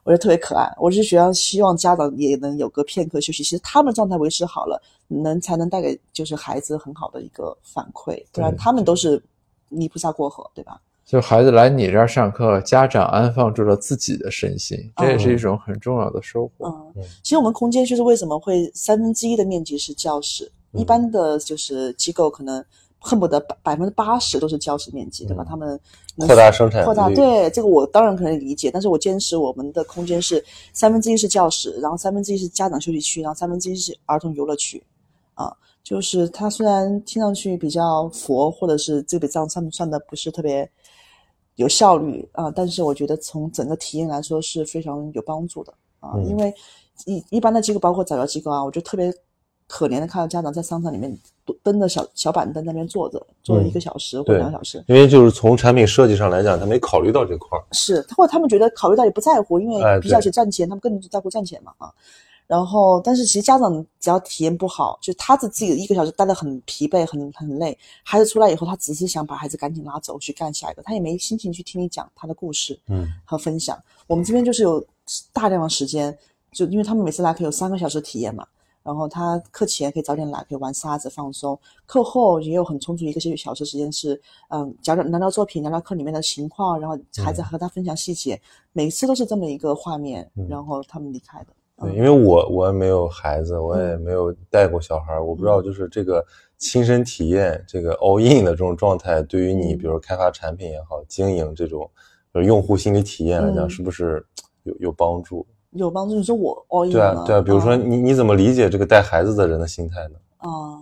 [0.06, 0.72] 我觉得特别可爱。
[0.78, 9.20] 我是学校希望家长也能有个片刻休息，其实他们状态维持好了，能才能带给就是孩子很好的一个反馈，不然他们都是
[9.68, 10.80] 泥菩萨过河，对吧？
[11.04, 16.68] 就孩子来你这儿上课，家长安放住了自己的身心，这也是一种很重要的收获。
[16.68, 22.64] 嗯嗯，其实我们空间就是为什么会三分之一的面积是教室，嗯一般的就是机构可能
[22.98, 25.44] 恨不得百百分之八十都是教室面积，对吧？
[25.44, 25.46] 嗯。
[25.48, 25.80] 他们
[26.16, 34.82] 能扩大生产扩大，对这个我当然可以理解，但是我坚持我们的空间是三分之一是教室，然后三分之一是家长休息区，然后三分之一是儿童游乐区，
[35.34, 40.68] 啊，就是它虽然听上去比较佛，或者是这笔账算算的不是特别
[41.56, 45.72] 有效率啊，但是我觉得从整个体验来说是非常有帮助的。
[46.00, 46.26] 啊，嗯。
[46.26, 46.52] 因为
[47.04, 49.12] 一一般的机构，包括早教机构啊，我就特别
[49.66, 51.16] 可怜的看到家长在商场里面
[51.62, 57.64] 蹬着小小板凳那边坐着，坐了一个小时或两个小时，因为就是从产品设计上来讲，他没考虑到这块儿。
[57.72, 61.92] 是，或者他们觉得考虑到也不在乎，因哎为比较对起赚钱，他们更在乎赚钱嘛啊。
[62.46, 73.76] 然后，但是其实家长只要体验不好，就他自己一个小时待得很疲惫、很很累，孩子出来以后，他只是想把孩子赶紧拉走去干下一个，他也没心情去听你讲他的故事嗯和分享。
[74.06, 74.84] 我们这边就是有
[75.32, 76.16] 大量的时间，
[76.52, 78.46] 就因为他们每次来可以有三个小时体验嘛，
[78.86, 84.18] 然后他课前可以早点来，可以玩沙子放松，课后也有很充足一个小时时间是，
[84.48, 88.40] 嗯，聊聊聊聊作品，聊聊课里面的情况，然后孩子和他分享细节，
[88.72, 90.46] 每次都是这么一个画面，嗯。
[90.48, 91.46] 然后他们离开的。
[91.80, 91.96] 对，嗯。
[91.96, 96.24] 因为我我也没有孩子，我也没有带过小孩儿，我不知道就是这个
[96.56, 99.78] 亲身体验这个 all in 的这种状态，对于你嗯。
[99.78, 101.90] 比如开发产品也好，经营这种
[102.34, 103.68] 呃用户心理体验来讲，嗯。
[103.70, 104.24] 是不是
[104.62, 105.44] 有有帮助？
[105.78, 106.14] 有帮助。
[106.14, 110.18] 你说我 all in 吗，对啊对啊，比如说嗯你你怎么理解这个带孩子的人的心态呢？
[110.38, 110.80] 啊，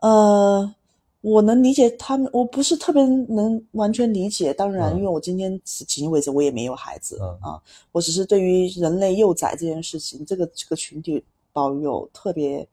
[0.00, 0.74] 呃，
[1.20, 4.54] 我能理解他们，我不是特别能完全理解。
[4.54, 7.62] 当然，嗯因为我今天迄今为止我也没有孩子、嗯啊，
[7.92, 12.66] 我只是对于人类幼崽这件事情，这个这个群体保有特别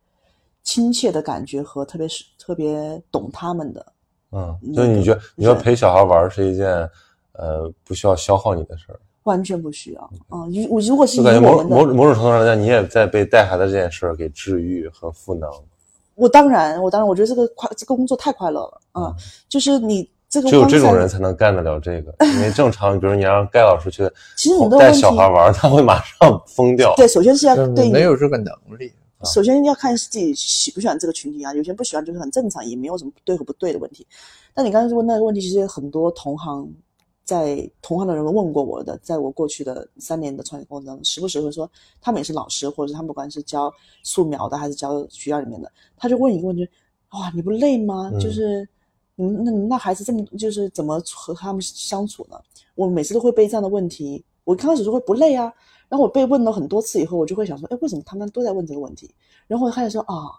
[0.64, 3.86] 亲切的感觉和特别是特别懂他们的。
[4.32, 6.68] 嗯，那就是你觉得你觉得陪小孩玩是一件
[7.34, 10.48] 呃不需要消耗你的事儿，完全不需要啊！
[10.52, 15.50] 如我如果是感觉某某某种程度上来讲，你也在被带孩子这件事儿给治愈和赋能。
[16.16, 19.14] 我当然，我当然，我觉得这个快，这个工作太快乐了啊！
[19.50, 26.94] 就是你这个嗯只有这种人才能干得了这个，因为正常，比如你让盖老师去 其实很多带小孩玩，他会马上疯掉。
[26.96, 28.92] 对，首先是要对你没有这个能力。
[29.24, 34.06] 首先要看自己喜不喜欢这个群体啊，有些人不喜欢就是很正常，也没有什么对和不对的问题。
[34.54, 36.70] 但你刚才问那个问题，其实很多同行
[37.26, 41.70] 在同行的人们问过我的，在我过去的三年的创业过程中，时不时会说，
[42.00, 43.74] 他们也是老师，或者是他们不管是教
[44.04, 46.66] 素描的还是教学校里面的，他就问一个问题：
[47.10, 48.10] 哇，你不累吗？
[48.14, 48.68] 嗯就是
[49.16, 52.40] 你们那那孩子这么就是怎么和他们相处呢？
[52.76, 55.52] 我每次都会被这样的问题，我刚开始说会不累啊，
[55.90, 59.10] 然后我被问了很多次以后，我就会想说，哎，为什么他们都在问这个问题？
[59.48, 60.30] 然后我开始说啊，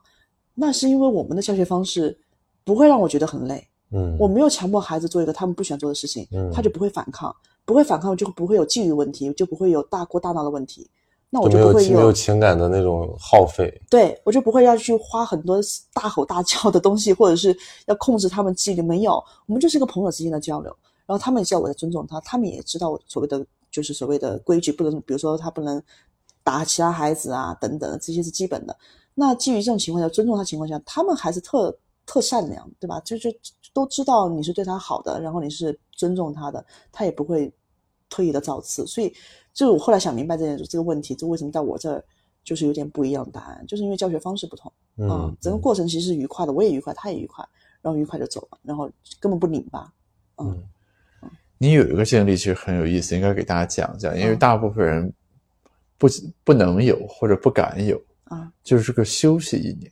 [0.55, 2.17] 那是因为我们的教学方式
[2.65, 7.35] 不会让我觉得很累，嗯，我没有强迫孩子做一个他们不喜欢做的事情，嗯他就不会反抗，
[7.65, 10.89] 不会反抗就不会有纪律问题，就不会有大哭大闹的问题，
[11.31, 13.83] 那我就不会没有情感的那种耗费。
[13.89, 15.61] 对我就不会要去花很多
[15.93, 17.57] 大吼大叫的东西，或者是
[17.87, 18.83] 要控制他们纪律。
[18.83, 20.75] 没有，我们就是一个朋友之间的交流。
[21.07, 25.81] 然后他们也知道我在尊重他，他们也知道我所谓的就是所谓的规矩，不能比如说他不能
[26.43, 28.77] 打其他孩子啊等等，这些是基本的。
[29.15, 31.77] 那基于这种情况下，尊重他情况下，他们还是特
[32.07, 33.01] 特善良，对吧？
[33.01, 33.31] 就就
[33.75, 37.53] 都知道你是对他好的，然后你是尊重他的，他也不会
[38.09, 38.87] 特意的造次。
[38.87, 39.13] 所以，
[39.53, 42.03] 就是我后来想明白这件这个问题，就为什么在我这儿
[42.45, 44.73] 就是有点不一样的答案，就是因为教学方式不同。
[44.97, 47.45] 嗯啊，，整个过程其实是愉快的，我也愉快，他也愉快，
[47.83, 48.91] 然后愉快就走了，然后
[49.21, 49.93] 根本不拧巴。
[50.39, 50.63] 嗯
[51.59, 55.11] 你有一个经历其实很有意思，应该给大家讲讲，因为嗯大部分人
[55.97, 56.07] 不
[56.45, 59.91] 不能有或者不敢有，啊，就是个休息一年，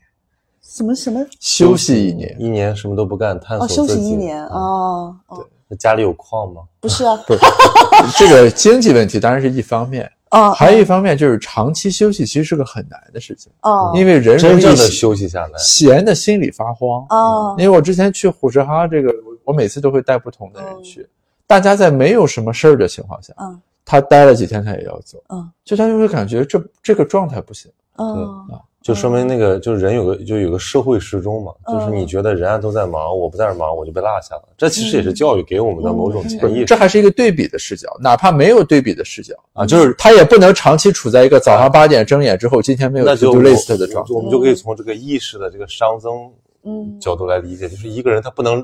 [0.74, 1.24] 什么什么？
[1.38, 4.02] 休息一年，一年什么都不干，探索哦，休自己。
[4.02, 4.50] 息一年嗯。
[4.50, 6.62] 哦对，那家里有矿吗？
[6.80, 7.34] 不是啊， 不。
[7.34, 7.40] 是
[8.18, 17.06] 这个经济问题当然是一方面，哦，还有一方面就是长期休息其实是个很难的事情，哦，因为人真正的休息下来，闲的心里发慌。
[17.10, 17.54] 哦。
[17.56, 20.82] 因为我之前去虎石哈，这个我我每次都会带不同的人嗯。
[20.82, 21.08] 去，
[21.46, 23.60] 大家在没有什么事儿的情况下，嗯。
[23.86, 25.48] 他待了几天他也要走，嗯。
[25.64, 27.70] 就他就会感觉这这个状态不行。
[27.96, 28.44] 嗯
[28.84, 34.42] 就说明那个就是人有个就有个社会时钟嘛，嗯就是你觉得人家都在忙，我不在这忙，我就被落下了。
[34.58, 36.64] 这其实也是教育给我们的某种嗯潜意识。
[36.66, 44.20] 这还是一个对比的视角，哪怕没有对比的视角啊，嗯就是他也不能长期处在一个早上八点睁眼之后，今天没有那 to 就 do list 的状态我。
[44.20, 46.30] 们就可以从这个意识的这个熵增
[46.64, 48.62] 嗯角度来理解，就是一个人他不能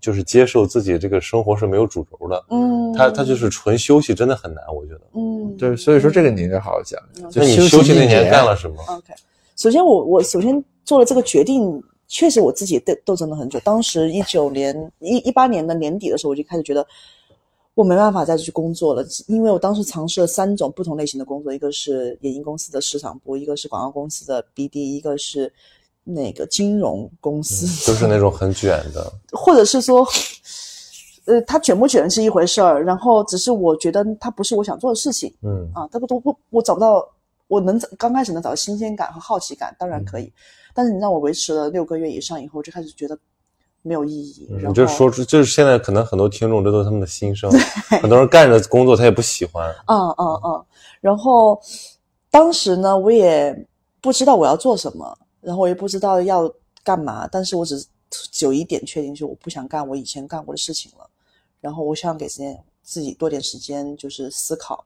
[0.00, 5.00] 就是接受自己这个生活是没有主轴的，嗯，他他就是纯休息真的很难，我觉得。
[5.14, 7.00] 嗯对，所以说这个你应该好好讲。
[7.16, 9.12] 嗯就那你休息一休息那年干了什么？OK，
[9.56, 13.60] 首先我我首先做了这个决定，确实我自己斗斗争了很久。
[13.60, 16.86] 当时一九年一一八年的年底的时候，我就开始觉得
[17.74, 25.52] 我没办法再去工作了，因为我当时尝试了三种不同类型的工作，一个是演艺公司的市场部，一个是广告公司的 BD，一个是
[26.04, 30.06] 那个金融公司，都是那种很卷的， 或者是说。
[31.24, 37.08] 呃，他卷不卷是一回事儿，然后只是我觉得它不是我想做的事情，嗯啊，他不都不，我找不到，
[37.46, 40.32] 我能找刚开始能找到新鲜感和好奇感，当然可以，
[40.74, 43.16] 但是你让我维持了六个月以上以后，就开始觉得
[43.82, 44.48] 没有意义。
[44.66, 47.48] 你就说出，就是现在可能很多听众这都是他们的心声，
[48.02, 50.64] 很多人干着工作他也不喜欢， 嗯嗯嗯，
[51.00, 51.56] 然后
[52.32, 53.56] 当时呢，我也
[54.00, 56.50] 不知道我要做什么，然后我也不知道要
[56.82, 61.06] 干嘛，但是我只只有一点确定，就是我不想干我以前干过的事情了，
[61.60, 64.84] 然后我想给时间自己多点时间，就是思考。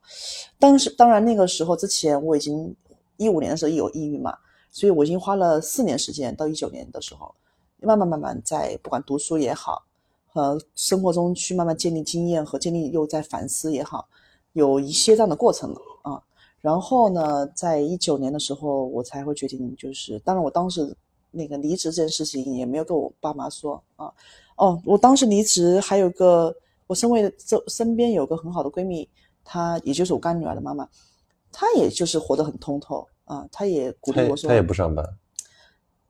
[0.59, 2.74] 当时当然那个时候之前我已经
[3.16, 4.36] 一五年的时候有抑郁嘛，
[4.70, 7.34] 所以我已经花了四年时间，到一九年的时候，
[7.80, 9.84] 慢慢慢慢在不管读书也好，
[10.32, 14.09] 和生活中去慢慢建立经验和建立又在反思也好，
[14.52, 15.80] 有一些这样的过程了。
[16.66, 20.92] 然后呢，在一九年的时候，我才会决定，就是当然我当时
[21.30, 24.12] 那个离职这件事情也没有跟我爸妈说啊。
[24.56, 26.52] 哦，我当时离职还有个
[26.88, 29.08] 我身为这身边有个很好的闺蜜，
[29.44, 30.88] 她也就是我干女儿的妈妈，
[31.52, 35.06] 她也就是活得很通透啊，她也鼓励我说，她也不上班，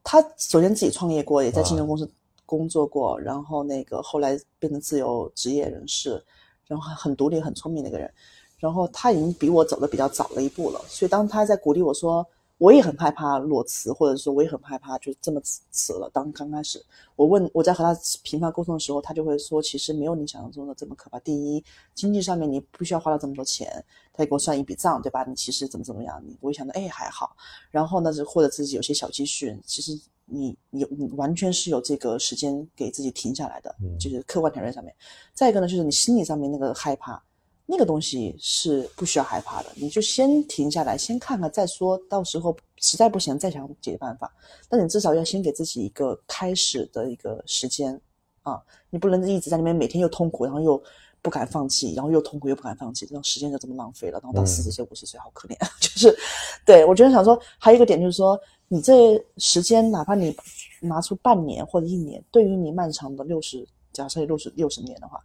[0.03, 2.11] 她首先自己创业过，也在啊金融公司
[2.47, 6.25] 工作过，然后那个后来变成自由职业人士，
[6.67, 8.11] 然后很独立、很聪明的一个人。
[8.59, 12.27] 然后他已经比我走的比较早了一步了，所以当他在鼓励我说
[12.59, 16.11] 我也很害怕裸辞，或者说我也很害怕就这么辞辞了。
[16.11, 16.83] 当刚开始
[17.15, 21.19] 我问我在和他频繁沟通的时候，他就会说，其实没有你想象中的这么可怕。
[21.21, 21.63] 第一，
[21.95, 25.23] 经济上面你不需要花到这么多钱，他也给我算一笔账，对吧？
[25.29, 27.37] 你其实怎么怎么样，你我会想到，哎，还好。
[27.71, 29.93] 然后呢，就或者自己有些小积蓄，其实
[30.25, 34.95] 你你你完全是有这个时间给自己停下来的，就是客观条件上面。
[35.35, 37.23] 再一个呢，就是你心理上面那个害怕。
[37.69, 44.33] 那个东西是不需要害怕的，你就先停下来，先看看再说，到时候实在不行再想解决办法。
[44.69, 48.01] 但你至少要先给自己一个开始的一个时间
[48.43, 50.81] 啊，你不能一直在那边每天又痛苦，然后又
[51.21, 54.21] 不敢放弃，然后又痛苦又不敢放弃，这种时间就这么浪费了。
[54.23, 55.57] 然后到四十岁、五十岁，好可怜。
[55.81, 56.17] 就是，
[56.65, 58.39] 对我觉得想说，还有一个点就是说，
[58.69, 60.33] 你这时间哪怕你
[60.81, 65.19] 拿出半年或者一年，对于你漫长的六十，假设六十六十年的话，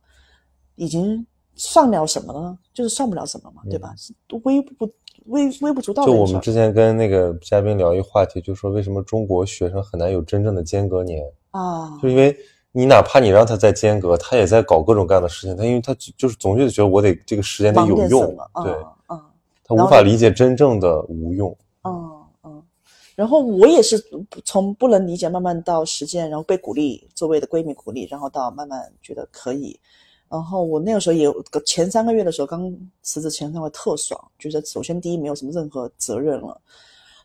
[0.73, 1.23] 已经。
[1.55, 2.57] 算了什么呢？
[2.73, 3.93] 就是算不了什么嘛，对吧？
[4.43, 4.89] 微不
[5.25, 6.05] 微微不足道。
[6.05, 11.97] 就我们之前跟那个嘉宾聊一个话题，就说为什么中国学生很难有真正的间隔年啊？
[12.01, 12.35] 就因为
[12.71, 15.55] 你哪怕你让他在间隔，他也在搞各种各样的事情。
[15.55, 18.25] 他因为他就是总是觉得我得这个时间得有用，
[18.63, 18.73] 对，
[19.09, 19.21] 嗯，
[19.63, 21.55] 他无法理解真正的无用。
[21.83, 22.63] 嗯嗯。
[23.13, 24.01] 然后我也是
[24.45, 29.77] 从不能理解，慢慢到实践，然后被鼓励，周围的闺蜜鼓励，然后到慢慢觉得可以。
[30.31, 31.27] 然后我那个时候也
[31.65, 36.57] 前三个月的时候，刚辞职前三个月特爽，觉得首先第一没有什么任何责任了，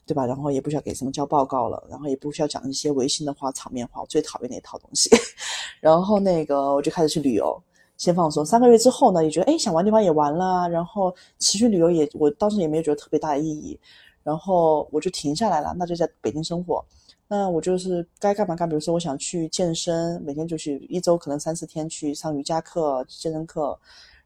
[0.04, 0.26] 对吧？
[0.26, 5.08] 然后也不需要给什么交报告了，然后也不需要讲一些违心的话、场面话，我最讨厌那一套东西。
[5.80, 7.56] 然后那个我就开始去旅游，
[7.96, 8.44] 先放松。
[8.44, 13.78] 三个月之后呢，也觉得哎，想玩地方也玩了，然后持续旅游也，我当时也没有觉得特别大的意义，
[14.24, 16.84] 然后我就停下来了，那就在北京生活。
[17.28, 23.76] 那我就是该干嘛干，比如说我想去健身，每天就去，一周可能三四天去上瑜伽课、健身课，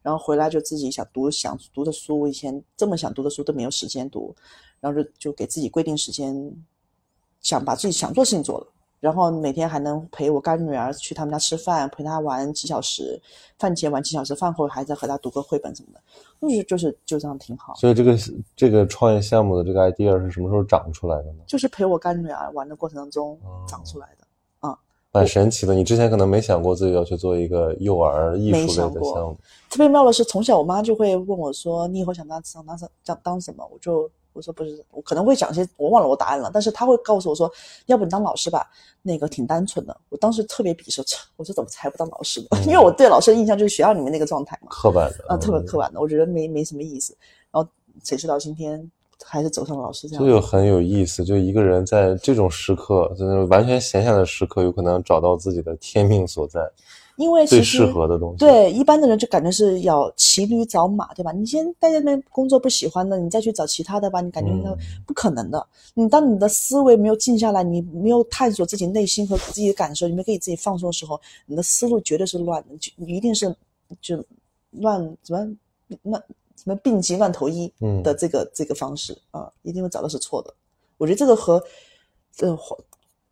[0.02, 4.34] 然后回来就自己想读想读的书，以前这么想读的书都没有时间读，
[4.80, 6.34] 然后就就给自己规定时间，
[7.40, 8.66] 想把自己想做事情做了。
[9.00, 13.18] 然后每天还能陪我干女儿去他们家吃饭，陪她玩几小时，
[13.58, 16.00] 饭前玩几小时，饭后还在和她读个绘本什么的，
[16.40, 17.74] 就是就是就这样挺好。
[17.76, 18.14] 所以这个
[18.54, 21.38] 这个创业项目的这个 idea 是什么时候长出来的呢？
[21.46, 24.78] 就是陪我干女儿玩的过程当中长出来的，啊，
[25.12, 25.72] 蛮神奇的。
[25.72, 29.36] 你之前可能没想过自己要去做一个幼儿艺术类的项目。
[29.70, 34.10] 特别妙的是，从小我妈就会问我说：“你以后想当想当当当什么？”我就。
[34.32, 37.50] 我说不是，我可能会讲些我忘了我答案了，但是他会告诉我说，
[37.86, 38.70] 要不你当老师吧，
[39.02, 39.96] 那个挺单纯的。
[40.08, 41.02] 我当时特别鄙视，
[41.36, 42.46] 我说怎么才不当老师呢？
[42.66, 47.16] 因为我对老师的印象就是学校里面那个状态嘛，刻板的啊，特别刻板的，我觉得没没什么意思。
[47.50, 47.68] 然后
[48.04, 48.90] 谁知道今天
[49.24, 51.24] 还是走上了老师这样，就很有意思。
[51.24, 56.60] 就一个人在这种时刻，就是完全闲下的时刻，有可能找到自己的天命所在。
[57.20, 61.30] 因为最适合的东西，对一般的人就感觉是要骑驴找马，对吧？
[61.32, 64.50] 你先待在那边工作不喜欢的，你再去找其他的吧，你感觉
[65.06, 65.66] 不可能的。
[65.92, 73.54] 你当你的思维没有静下来，你没有探索自己内心和自己的感受，你没给自己放松的时候，你的思路绝对是乱的，就一定是
[74.00, 74.24] 就
[74.70, 75.56] 乱什么
[76.04, 76.24] 乱
[76.56, 77.70] 什么病急乱投医
[78.02, 80.54] 的这个这个方式啊，一定会找到是错的。
[80.96, 81.62] 我觉得这个和
[82.34, 82.58] 这。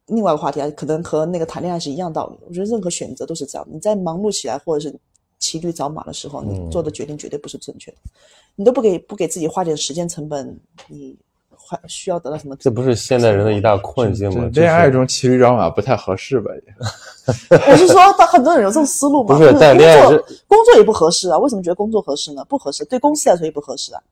[0.09, 2.38] 另外一个话题啊，可能和那个谈恋爱是一样道理。
[2.46, 4.94] 我觉得任何选择都是这样，你在忙碌起来或者是
[5.38, 7.98] 骑驴找马的时候，你做的决定绝对不是正确的。
[8.56, 11.16] 你都不给不给自己花点时间成本，你
[11.56, 12.56] 还需要得到什么？
[12.56, 14.50] 这不是现代人的一大困境吗？
[14.52, 16.50] 恋爱中骑驴找马不太合适吧？
[17.70, 19.36] 我是说，很多人有这种思路吗？
[19.36, 20.06] 不是，但恋爱
[20.46, 21.38] 工作也不合适啊？
[21.38, 22.44] 为什么觉得工作合适呢？
[22.46, 24.02] 不合适，对公司来说也不合适啊。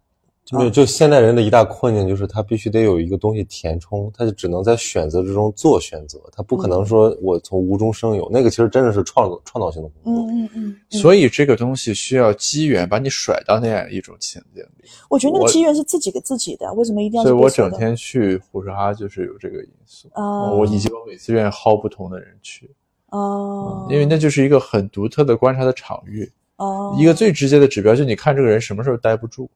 [0.53, 10.25] 没有，就现代人的一大困境就是他必须得有一个东西填充，他就只能在选择之中做选择，他不可能说我从无中生有，那个其实真的是创造创造性的工作。
[10.25, 10.77] 嗯嗯嗯。
[10.91, 14.89] 所以这个东西需要机缘把你甩到那样一种情境里。
[15.11, 17.25] 我觉得那个机缘是自己给自己的，为什么一定要？
[17.25, 20.53] 所以我整天去胡说哈就是有这个因素啊。
[20.53, 22.71] 我以及我每次愿意薅不同的人去
[23.09, 26.97] 啊，因为那就是一个很独特的观察的场域哦。
[26.99, 29.51] 一个最直接的指标就是你看这个人什么时候待不住。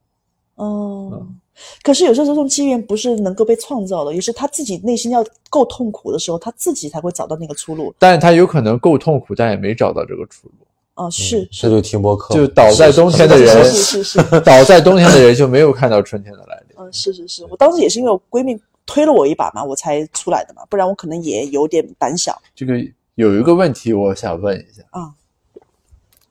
[0.61, 1.37] 嗯，
[1.83, 7.95] 可是有时候这种机缘不是能够被创造的，也是他自己内心要够痛苦的时候，他自己才会找到那个出路。
[7.99, 10.55] 但是他有可能够痛苦，但也没找到这个出路。
[10.97, 16.77] 哦，是，这就听播客，就倒在冬天的人，是是是，倒在冬天的人就没有看到春天的来临。
[16.79, 22.39] 嗯，是是是，我当时也是因为我闺蜜推了我一把嘛，我才出来的嘛，不然我可能也有点胆小。
[22.55, 22.75] 这个
[23.15, 25.11] 有一个问题，我想问一下啊。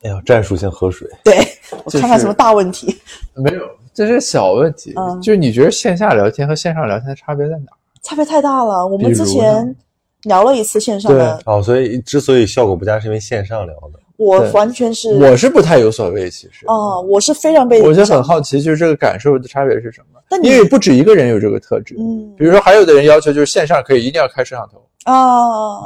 [0.02, 1.08] 哎呀，战术性喝水。
[1.24, 1.36] 对
[1.84, 2.98] 我看看什么大问题？
[3.34, 3.62] 没有。
[3.92, 7.72] 这是小问题，就是你觉得线下聊天和线上聊天的差别在哪？
[8.02, 8.86] 差别太大了。
[8.86, 9.76] 我们之前
[10.22, 14.00] 聊了一次线上的，哦，所以之所以效果不佳，是因为线上聊的。
[14.16, 20.20] 我完全是我是不太有所谓，其实哦，我是非常被我就很好奇，就是这个感受的差别是什么？
[20.28, 25.80] 但你因为不止一个人有这个特质，嗯比如说还有的人要求就是线上可以一定要开摄像头，啊，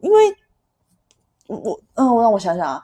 [0.00, 0.18] 因为
[1.46, 2.82] 我嗯，我让我想想啊。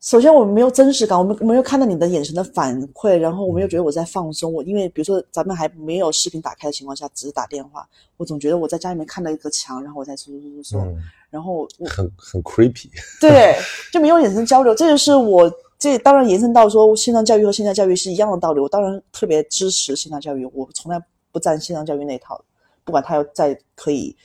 [0.00, 4.52] 首先，我没有真实感，我们没有看到你的眼神的反馈，然后我没有觉得我在放松。
[4.52, 10.96] 我因为比如说咱们还没有视频打开的情况下，只是打电话，我总觉得我在家里面看到一个墙，然后我在说说说说，嗯，
[11.30, 12.88] 然后我很很 creepy。
[13.20, 13.56] 对
[13.92, 15.48] 就没有眼神交流，这就是我
[15.78, 18.58] 这当然延伸到说线上教育和线下教育是一样的道理。
[18.58, 21.00] 我当然特别支持线上教育，我从来
[21.30, 22.44] 不站线上教育那一套，
[22.82, 24.16] 不管他要再可以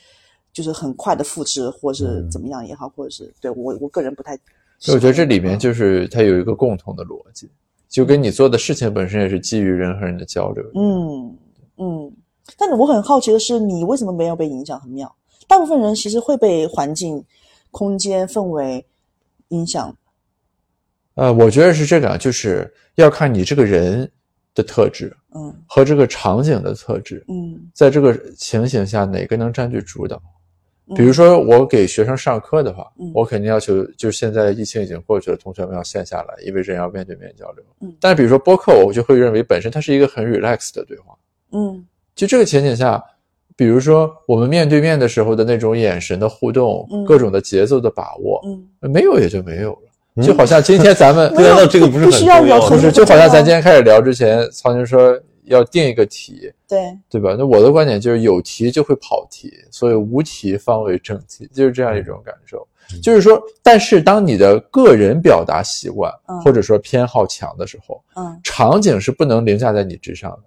[0.58, 4.36] 就是很快的复制，或是嗯怎么样也好，或者是对我我个人不太。
[4.80, 7.48] 所以我觉得这里面就是它有一个共同的逻辑，
[7.88, 10.64] 就跟你做的事情本身也是基于人和人的交流。
[10.74, 11.38] 嗯
[11.78, 12.12] 嗯，
[12.58, 14.80] 但我很好奇的是，你为什么没有被影响？
[14.80, 15.16] 很妙，
[15.48, 17.24] 大部分人其实会被环境、
[17.70, 18.84] 空间、氛围
[19.50, 19.96] 影响。
[21.14, 24.12] 呃，我觉得是这个，啊，就是要看你这个人
[24.56, 30.20] 的特质嗯和这个场景的特质，嗯，在这个情形下哪个能占据主导。
[30.90, 30.96] 嗯。
[30.96, 33.12] 比如说，我给学生上课的话，嗯。
[33.14, 37.64] 我肯定要求，就是现在疫情已经过去了，同学们要线下来，因为人要面对面交流。
[37.82, 37.94] 嗯。
[38.00, 41.16] 但比如说播客，我就会认为本身它是一个很 relax 的对话。
[41.52, 41.86] 嗯。
[42.16, 43.04] 就这个情景下，
[43.56, 47.06] 比如说我们面对面的时候的那种眼神的互动，嗯。
[47.06, 49.80] 各种的节奏的把握，嗯，没有也就没有了。
[50.16, 50.24] 嗯。
[50.24, 57.36] 就好像今天咱们 对啊，那这个不是很不需要重要不是，就好像咱今天开始聊之前，曹宁说要定一个题，对，对吧？
[57.38, 62.68] 那我的观点就是有题就会跑题，所以无题方为正题，就是这样一种感受。
[63.04, 70.44] 就是说，但是当你的个人表达习惯嗯或者说偏好强的时候，嗯场景是不能凌驾在你之上的。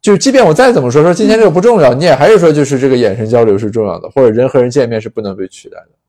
[0.00, 6.03] 就是即便我再怎么说说今天这个不重要，你也还是说就是这个眼神交流是重要的，或者人和人见面是不能被取代的啊。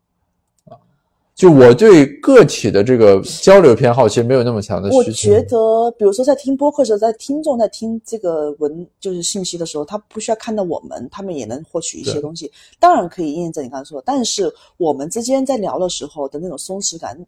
[1.35, 5.41] 就我对个体的这个交流偏好其实没有那么强的我需求觉。
[5.43, 12.49] 得，比如说在听播客的时候，在听众在听这个文就是信息的时候，他不需要看到我们，他们也能获取一些东西。
[12.79, 17.19] 当然可以验证你刚才说的，但是我们之间在聊的时候的那种松弛感，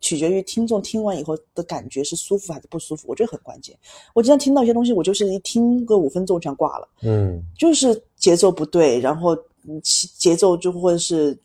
[0.00, 3.76] 取决于听众听完以后的感觉是舒服还是不舒服，我觉得很关键。
[4.14, 6.88] 我经常听到一些东西，我就是一听个五分钟全挂了。
[7.02, 9.36] 嗯就是节奏不对，然后
[9.82, 11.36] 节奏就或者是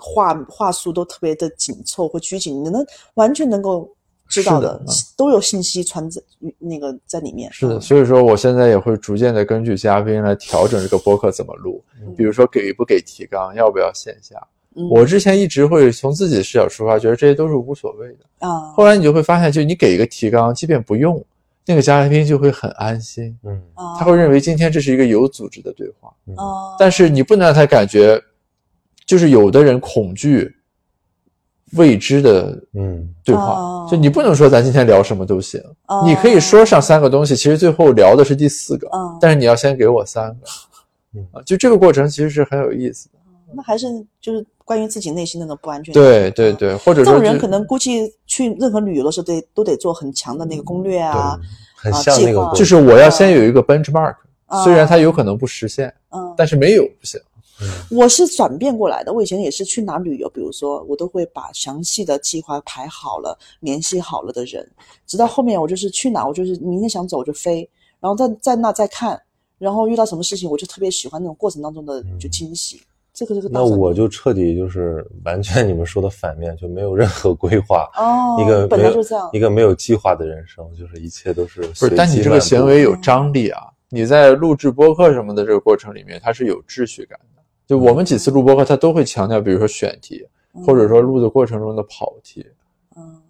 [0.00, 2.84] 话话术都特别的紧凑或拘谨，你能
[3.14, 3.88] 完全能够
[4.28, 4.86] 知道是的嗯
[5.16, 6.20] 都有信息传在
[6.58, 7.52] 那个在里面。
[7.52, 11.82] 是的，嗯所以说我现在也会逐渐的根据嘉宾来调整这个播客怎么录，
[12.16, 14.36] 比如说给不给提纲，要不要线下。
[14.76, 18.46] 嗯我之前一直会从自己的视角出发，觉得这些都是无所谓的。
[18.46, 21.22] 啊后来你就会发现，就你给一个提纲，即便不用，
[21.66, 26.08] 那个嘉宾就会很安心，嗯啊他会认为今天这是一个有组织的对话。
[26.36, 28.16] 啊，但是你不能让他感觉，
[29.10, 30.54] 就是有的人恐惧
[31.72, 40.36] 未知的嗯对话，哦就你不能说咱今天聊什么都行，啊你可以说上三个东西，其实最后聊的是第四个，啊，但是你要先给我三个
[41.16, 43.14] 嗯，啊，就这个过程其实是很有意思的。
[43.52, 43.88] 那还是
[44.20, 45.92] 就是关于自己内心的那种不安全。
[45.92, 51.36] 对对对，或者这种人可能估计去任何旅游的时候得都得做很强的那个攻略啊，
[51.74, 54.14] 很像那个就是我要先有一个 benchmark，
[54.46, 57.20] 啊虽然它有可能不实现，嗯，但是没有不行。
[57.90, 64.68] 我是转变过来的，我以前也是去哪旅游，比如说我都会把详细的计划排好了，联系好了的人，
[65.06, 67.68] 直到后面我就是去哪，我就是明天想走就飞，
[68.00, 69.20] 然后在在那再看，
[69.58, 72.80] 然后遇到什么事情，我就特别喜欢那种过程当中的就惊喜。
[73.12, 83.62] 这个这个那我就彻底就是完全你们说的反面，就没有任何规划，哦，一个本没有来就这样一个没有计划的人生，就是一切都是不是，但你这个行为有张力啊！
[83.92, 87.26] 你在录制播客什么的这个过程里面，它是有秩序感的。
[87.70, 90.26] 就我们几次录播课，他都会强调，比如说选题，
[90.66, 92.44] 或者说录的过程中的跑题。
[92.96, 93.22] 嗯，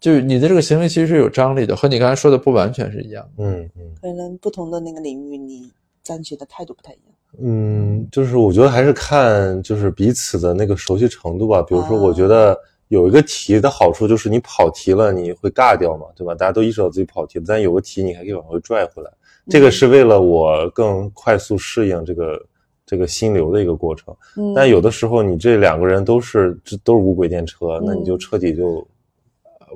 [0.00, 3.44] 就你的这个行为其实是有张力的，和你刚才说的不完全是一样的。
[3.44, 5.70] 嗯嗯可能不同的那个领域，你
[6.02, 7.14] 站起的态度不太一样。
[7.38, 11.62] 嗯，就是我觉得还是看就是彼此的那个熟悉程度吧。
[11.62, 12.58] 比如说，啊我觉得
[12.88, 16.34] 有一个题的好处就是你跑题了，你会尬掉嘛，对吧？
[16.34, 19.12] 大家都意识到自己跑题了，但有个题你还可以往回拽回来。
[19.48, 22.44] 这个是为了我更快速适应这个
[22.86, 24.16] 这个心流的一个过程。
[24.36, 28.86] 嗯，但有的时候你这两个人都是这都是无轨电车，那你就嗯彻底就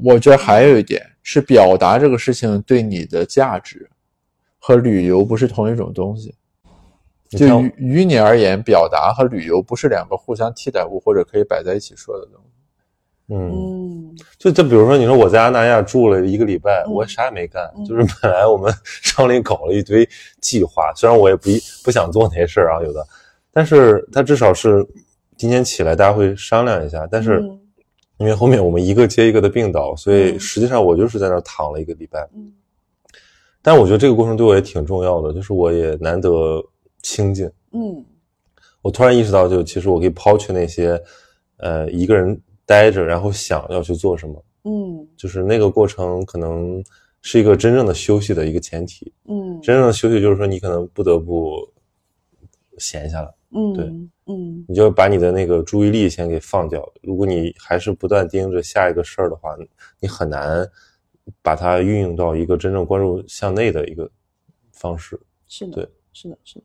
[0.02, 3.90] 我觉得还有一点是表达这个事情对你的价值
[4.58, 6.34] 和旅游不是同一种东西。
[7.30, 12.49] 就于你而言，表达和旅游不是两个互相替代物，或者可以摆在一起说的东西。
[13.30, 14.16] 嗯，嗯。
[14.38, 16.92] 就就比如说你说我在阿那亚住了一个礼拜，嗯。
[16.92, 17.84] 我啥也没干，嗯。
[17.84, 20.08] 就是本来我们 上里搞了一堆
[20.40, 21.48] 计划，虽然我也不
[21.84, 23.06] 不想做那些事儿啊，有的，
[23.52, 24.86] 但是他至少是
[25.36, 27.56] 今天起来大家会商量一下，但是嗯。
[28.18, 30.40] 因为后面我们一个接一个的病倒，所以嗯。
[30.40, 32.28] 实际上我就是在那儿躺了一个礼拜。
[32.34, 32.52] 嗯。
[33.62, 36.62] 但我觉得这个过程对我也挺重要的，就是我也难得
[37.02, 37.50] 清静。
[37.72, 38.04] 嗯。
[38.82, 41.00] 我突然意识到，就其实我可以抛去那些，
[41.58, 42.38] 呃，一个人
[42.70, 46.80] 待着，然后想要去做什么，嗯就是那个过程可能
[47.20, 49.12] 是一个真正的休息的一个前提。
[49.26, 51.68] 嗯真正的休息就是说，你可能不得不
[52.78, 53.84] 闲下来，嗯对
[54.26, 56.80] 嗯你就把你的那个注意力先给放掉。
[57.02, 59.56] 如果你还是不断盯着下一个事儿的话，
[59.98, 60.64] 你很难
[61.42, 64.08] 把它运用到一个真正关注向内的一个
[64.70, 65.20] 方式。
[65.48, 66.64] 是的对，是的，是的。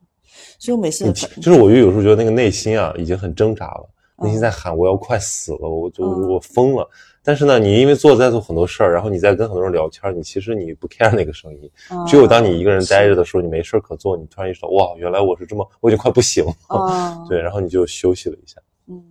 [0.60, 6.90] 所以我每次就是我就有时候觉得那个内心啊已经很挣扎了，内心在喊我要快死了，我就嗯我疯了。
[7.22, 11.70] 但是呢，你因为做在做很多事儿，然后你在跟很多人聊天，你其实你不 care 那个声音。
[11.90, 16.54] 啊只有当你一个人待着的时候，你没事儿可做，你突然意识到哇，原来我是这么，我已经快不行了。
[16.68, 18.62] 啊，对，然后你就休息了一下。
[18.88, 19.04] 嗯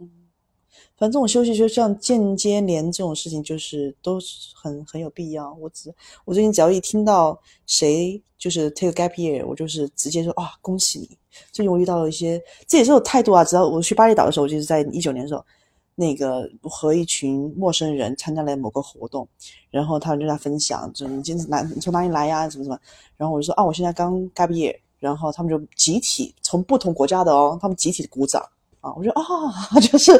[0.00, 0.10] 嗯，
[0.96, 5.54] 反正这种休息就像间接连这种事情，就是都是很很有必要。
[5.60, 5.94] 我只
[6.24, 11.16] 我最近只要一听到谁就是 take a gap year，我就是直接说啊，恭喜你！
[11.52, 13.44] 最近我遇到了一些，这也是有态度啊。
[13.44, 15.44] 只要我去巴厘岛的时候，就是在一九年的时候，
[15.94, 19.28] 那个和一群陌生人参加了某个活动，
[19.70, 22.78] 然后他们就在分享，就你今天哪你从哪里来呀、什么什么，
[23.16, 28.42] 然后我就说啊，我现在刚 gap year，然后他们就集体从不同国家的哦，他们集体鼓掌。
[28.80, 29.24] 啊，我觉得啊，
[29.78, 30.18] 就是，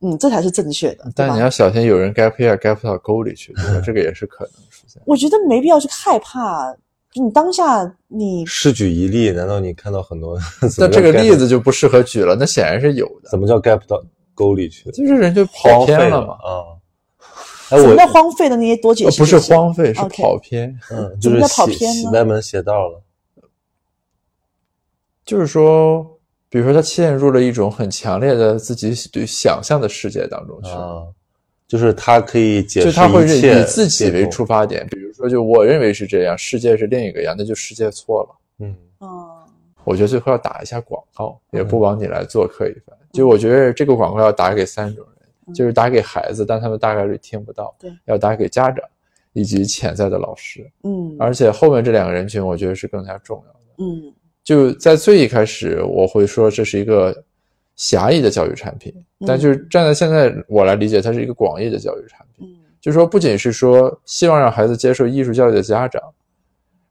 [0.00, 3.82] 嗯，这才是正确的，但你要小心，有人 gap year gap 到沟里去，对吧？
[3.84, 5.02] 这个也是可能出现。
[5.06, 6.78] 我觉得没必要去害怕，就
[7.14, 10.38] 你当下你是举一例，难道你看到很多？
[10.78, 14.00] 那这个例子就不适合举了，那显然是有的，怎么叫 gap 到
[14.34, 14.90] 沟里去？
[14.92, 16.34] 就是人就跑偏了嘛。
[16.34, 16.78] 啊！
[17.70, 18.56] 哎，什么叫荒废的？
[18.56, 20.76] 你也多解呃，不是荒废，是跑偏。
[20.90, 23.02] 嗯， 就是怎么叫跑写偏呢歪门邪道了。
[25.24, 31.02] 就是说，比如说他陷入了一种很强烈的自己对想象的世界当中去，啊，
[31.70, 38.30] 就是他可以解释就他会一切以自己为出发点，比如说，就我认为是这样，世界是另一个样，那就世界错了。
[38.58, 38.74] 嗯。
[38.98, 39.44] 哦。
[39.84, 42.98] 我觉得最后要打一下广告，也不枉你来做客一番。
[43.12, 48.84] 就我觉得这个广告要打给三种人，就是打给孩子，但他们大概率听不到；对，要打给家长
[49.32, 51.14] 以及潜在的老师，嗯。
[51.20, 53.60] 而且后面这两个人群，我觉得是更加重要的。
[53.78, 54.12] 嗯。
[54.42, 57.24] 就在最一开始，我会说这是一个
[57.80, 58.92] 狭义的教育产品，
[59.26, 62.46] 但就是站在现在我来理解，它是一个广义的教育产品。
[62.46, 66.02] 嗯就是说，不仅是说希望让孩子接受艺术教育的家长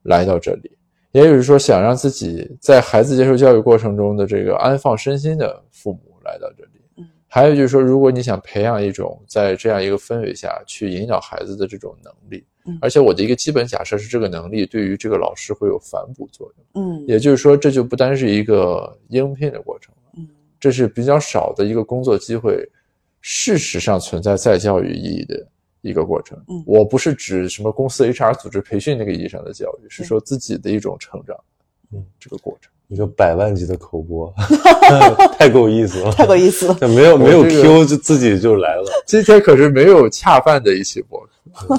[0.01, 0.71] 来到这里，
[1.11, 6.71] 也就是说想让自己在孩子接受教育过程中的这个安放身心的父母来到这里。
[6.97, 16.83] 嗯还有就是说，如果你想培养一种在这样一个氛围下去引导孩子的这种能力嗯，而且我的一个基本假设是，这个能力对于这个老师会有反哺作用。
[16.83, 19.93] 嗯也就是说，这就不单是一个应聘的过程
[20.59, 22.67] 这是比较少的一个工作机会，
[23.21, 25.47] 事实上存在再教育意义的
[25.81, 26.37] 一个过程。
[26.47, 31.35] 嗯我不是指什么公司 HR 组织培训那个意义上的教育，是说自己的一种成长，
[31.93, 32.71] 嗯，这个过程。
[32.87, 34.33] 一个百万级的口播，
[35.37, 36.73] 太够意思了，太够意思了。
[36.81, 38.85] 就没有没有 Q 就自己就来了。
[39.05, 41.19] 今天可是没有恰饭的一期播
[41.53, 41.75] 客。